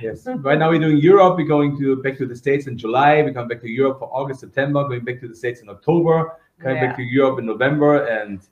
yes. 0.00 0.28
Right 0.38 0.56
now 0.56 0.70
we're 0.70 0.78
doing 0.78 0.98
Europe. 0.98 1.36
We're 1.36 1.48
going 1.48 1.76
to 1.80 1.96
back 2.04 2.16
to 2.18 2.26
the 2.26 2.36
states 2.36 2.68
in 2.68 2.78
July. 2.78 3.20
We're 3.20 3.32
coming 3.32 3.48
back 3.48 3.60
to 3.62 3.68
Europe 3.68 3.98
for 3.98 4.08
August, 4.14 4.38
September. 4.38 4.86
Going 4.86 5.04
back 5.04 5.18
to 5.22 5.26
the 5.26 5.34
states 5.34 5.60
in 5.60 5.68
October. 5.68 6.38
Coming 6.60 6.76
Yeah. 6.76 6.86
back 6.86 6.96
to 6.98 7.02
Europe 7.02 7.40
in 7.40 7.46
November, 7.46 8.06
and 8.06 8.46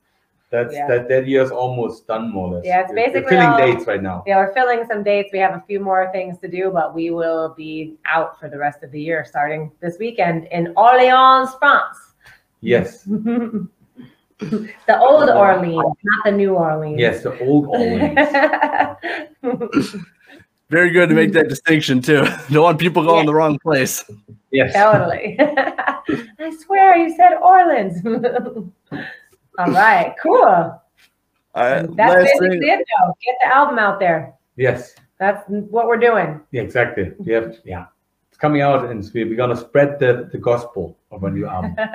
That's 0.52 0.74
Yeah. 0.74 0.86
that 0.86 1.08
that 1.08 1.26
year's 1.26 1.50
almost 1.50 2.06
done 2.06 2.30
more 2.30 2.46
or 2.48 2.50
less. 2.56 2.64
Yeah, 2.66 2.80
it's 2.82 2.92
We're- 2.92 3.02
we're 3.02 3.12
basically 3.12 3.36
filling 3.36 3.48
all- 3.48 3.58
dates 3.66 3.86
right 3.86 4.02
now. 4.02 4.22
Yeah, 4.26 4.36
we're 4.36 4.52
filling 4.52 4.84
some 4.86 5.02
dates. 5.02 5.30
We 5.32 5.38
have 5.38 5.54
a 5.54 5.62
few 5.66 5.80
more 5.80 6.10
things 6.12 6.38
to 6.40 6.48
do, 6.48 6.70
but 6.70 6.94
we 6.94 7.10
will 7.10 7.54
be 7.56 7.96
out 8.04 8.38
for 8.38 8.48
the 8.50 8.58
rest 8.58 8.82
of 8.84 8.90
the 8.92 9.00
year, 9.00 9.24
starting 9.24 9.72
this 9.80 9.98
weekend 9.98 10.44
in 10.52 10.72
Orleans, 10.76 11.54
France. 11.58 11.96
Yes, 12.60 13.02
the 14.88 14.98
old 15.08 15.30
Orleans, 15.30 15.76
not 16.10 16.20
the 16.24 16.32
new 16.32 16.54
Orleans. 16.54 17.00
yes, 17.00 17.22
the 17.22 17.32
old 17.40 17.66
Orleans. 17.68 18.18
Very 20.70 20.90
good 20.90 21.08
to 21.10 21.14
make 21.14 21.32
that 21.32 21.48
distinction 21.48 22.00
too. 22.00 22.24
Don't 22.50 22.62
want 22.62 22.78
people 22.78 23.02
going 23.04 23.20
Yeah. 23.24 23.26
the 23.26 23.34
wrong 23.34 23.58
place. 23.58 24.04
yes. 24.50 24.72
totally. 24.74 25.36
I 25.40 26.50
swear 26.64 26.96
you 26.96 27.14
said 27.16 27.34
Orleans. 27.42 28.00
All 29.58 29.70
right, 29.70 30.14
cool. 30.22 30.42
All 30.44 30.80
right, 31.54 31.96
That's 31.96 32.14
basically 32.24 32.60
thing. 32.60 32.68
it, 32.68 32.86
though. 33.00 33.14
Get 33.24 33.36
the 33.42 33.54
album 33.54 33.78
out 33.78 34.00
there. 34.00 34.32
Yes. 34.56 34.94
That's 35.18 35.44
what 35.48 35.86
we're 35.86 35.98
doing. 35.98 36.40
Yeah, 36.50 36.62
exactly. 36.62 37.12
Yeah, 37.22 37.52
yeah. 37.64 37.86
It's 38.30 38.38
coming 38.38 38.62
out, 38.62 38.86
and 38.90 39.08
we- 39.14 39.24
we're 39.24 39.36
gonna 39.36 39.56
spread 39.56 39.98
the, 39.98 40.28
the 40.32 40.38
gospel 40.38 40.96
of 41.10 41.24
a 41.24 41.30
new 41.30 41.46
album. 41.46 41.76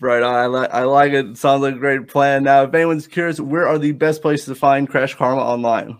Right 0.00 0.22
on. 0.22 0.34
I, 0.34 0.46
li- 0.48 0.68
I 0.72 0.82
like 0.82 1.12
it. 1.12 1.36
Sounds 1.38 1.62
like 1.62 1.76
a 1.76 1.78
great 1.78 2.08
plan. 2.08 2.42
Now, 2.42 2.64
if 2.64 2.74
anyone's 2.74 3.06
curious, 3.06 3.38
where 3.38 3.68
are 3.68 3.78
the 3.78 3.92
best 3.92 4.20
places 4.20 4.46
to 4.46 4.56
find 4.56 4.90
KrashKarma 4.90 5.36
online? 5.38 5.96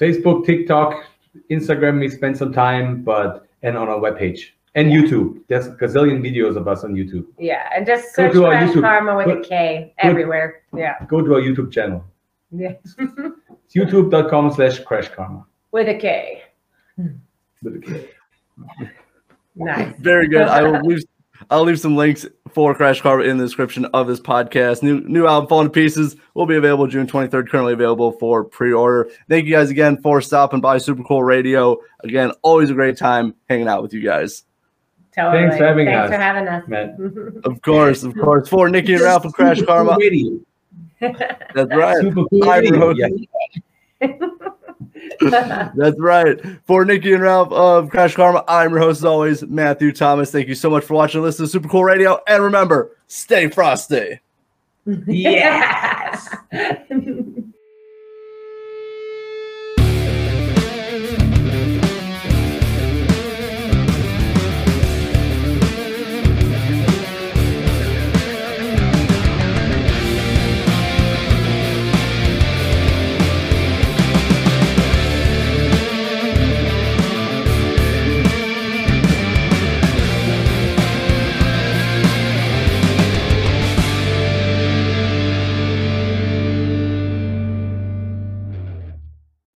Facebook, 0.00 0.46
TikTok, 0.46 1.04
Instagram. 1.50 1.98
We 1.98 2.08
spend 2.08 2.36
some 2.38 2.52
time, 2.52 3.02
but 3.02 3.48
and 3.62 3.76
on 3.76 3.88
our 3.88 3.98
webpage 3.98 4.50
and 4.74 4.88
YouTube. 4.92 5.40
There's 5.48 5.66
a 5.66 5.70
gazillion 5.72 6.20
videos 6.20 6.56
of 6.56 6.68
us 6.68 6.84
on 6.84 6.94
YouTube. 6.94 7.26
Yeah, 7.38 7.68
and 7.74 7.84
just 7.86 8.14
Go 8.16 8.22
search 8.24 8.32
to 8.34 8.44
our 8.46 8.50
Crash 8.52 8.70
YouTube. 8.70 8.80
Karma 8.82 9.16
with 9.16 9.26
Go- 9.26 9.40
a 9.40 9.44
K 9.44 9.94
go- 10.02 10.08
everywhere. 10.08 10.62
Yeah. 10.76 10.94
Go 11.08 11.20
to 11.22 11.34
our 11.34 11.40
YouTube 11.40 11.72
channel. 11.72 12.04
yeah. 12.50 12.72
It's 12.84 12.94
youtube.com 13.74 14.52
slash 14.52 14.80
krashkarma. 14.82 15.44
with 15.72 15.88
a 15.88 15.94
K. 15.98 16.42
With 17.62 17.76
a 17.76 17.78
K. 17.80 18.08
Nice. 19.56 19.94
Very 19.98 20.28
good. 20.28 20.42
I 20.42 20.62
will 20.62 20.80
leave. 20.84 21.02
I'll 21.48 21.62
leave 21.64 21.80
some 21.80 21.96
links 21.96 22.26
for 22.52 22.74
KrashKarma 22.74 23.26
in 23.26 23.38
the 23.38 23.44
description 23.44 23.86
of 23.86 24.06
this 24.06 24.20
podcast. 24.20 24.82
New 24.82 25.00
new 25.00 25.26
album, 25.26 25.48
Falling 25.48 25.66
to 25.68 25.72
Pieces, 25.72 26.14
will 26.34 26.46
be 26.46 26.56
available 26.56 26.86
June 26.86 27.06
23rd. 27.06 27.48
Currently 27.48 27.72
available 27.72 28.12
for 28.12 28.44
pre-order. 28.44 29.10
Thank 29.28 29.46
you 29.46 29.52
guys 29.52 29.70
again 29.70 30.00
for 30.02 30.20
stopping 30.20 30.60
by 30.60 30.78
Super 30.78 31.02
Cool 31.02 31.22
Radio. 31.24 31.78
Again, 32.04 32.32
always 32.42 32.70
a 32.70 32.74
great 32.74 32.96
time 32.98 33.34
hanging 33.48 33.68
out 33.68 33.82
with 33.82 33.94
you 33.94 34.02
guys. 34.02 34.44
Totally. 35.14 35.42
Thanks 35.42 35.56
for 35.56 35.64
having 35.64 35.86
Thanks 35.86 36.04
us, 36.04 36.10
for 36.10 36.22
having 36.22 36.48
us. 36.48 36.68
Matt. 36.68 37.44
Of 37.44 37.62
course, 37.62 38.02
of 38.04 38.14
course. 38.14 38.48
For 38.48 38.68
Niki 38.68 38.94
and 38.94 39.00
Ralf 39.00 39.24
of 39.24 39.32
Crash 39.32 39.58
Super 39.58 39.66
cool 39.66 39.86
Karma. 39.86 39.96
radio. 40.00 40.40
That's 41.54 41.74
right. 41.74 41.96
Super 42.00 42.24
cool 42.26 42.48
I'm 42.48 42.60
radio. 42.60 42.94
your 42.94 43.10
Yeah. 44.00 45.68
That's 45.74 45.98
right. 45.98 46.40
For 46.64 46.84
Niki 46.84 47.12
and 47.14 47.22
Ralf 47.22 47.50
of 47.52 47.90
KrashKarma, 47.90 48.44
I'm 48.48 48.70
your 48.70 48.80
host 48.80 49.00
as 49.00 49.04
always, 49.04 49.42
Matthew 49.44 49.92
Thomas. 49.92 50.30
Thank 50.30 50.48
you 50.48 50.54
so 50.54 50.70
much 50.70 50.84
for 50.84 50.94
watching 50.94 51.18
and 51.18 51.24
listening 51.24 51.48
to 51.48 51.52
Super 51.52 51.68
Cool 51.68 51.84
Radio. 51.84 52.20
And 52.26 52.42
remember, 52.42 52.96
stay 53.06 53.48
frosty. 53.48 54.20
Yes. 55.06 56.28
yes. 56.52 56.80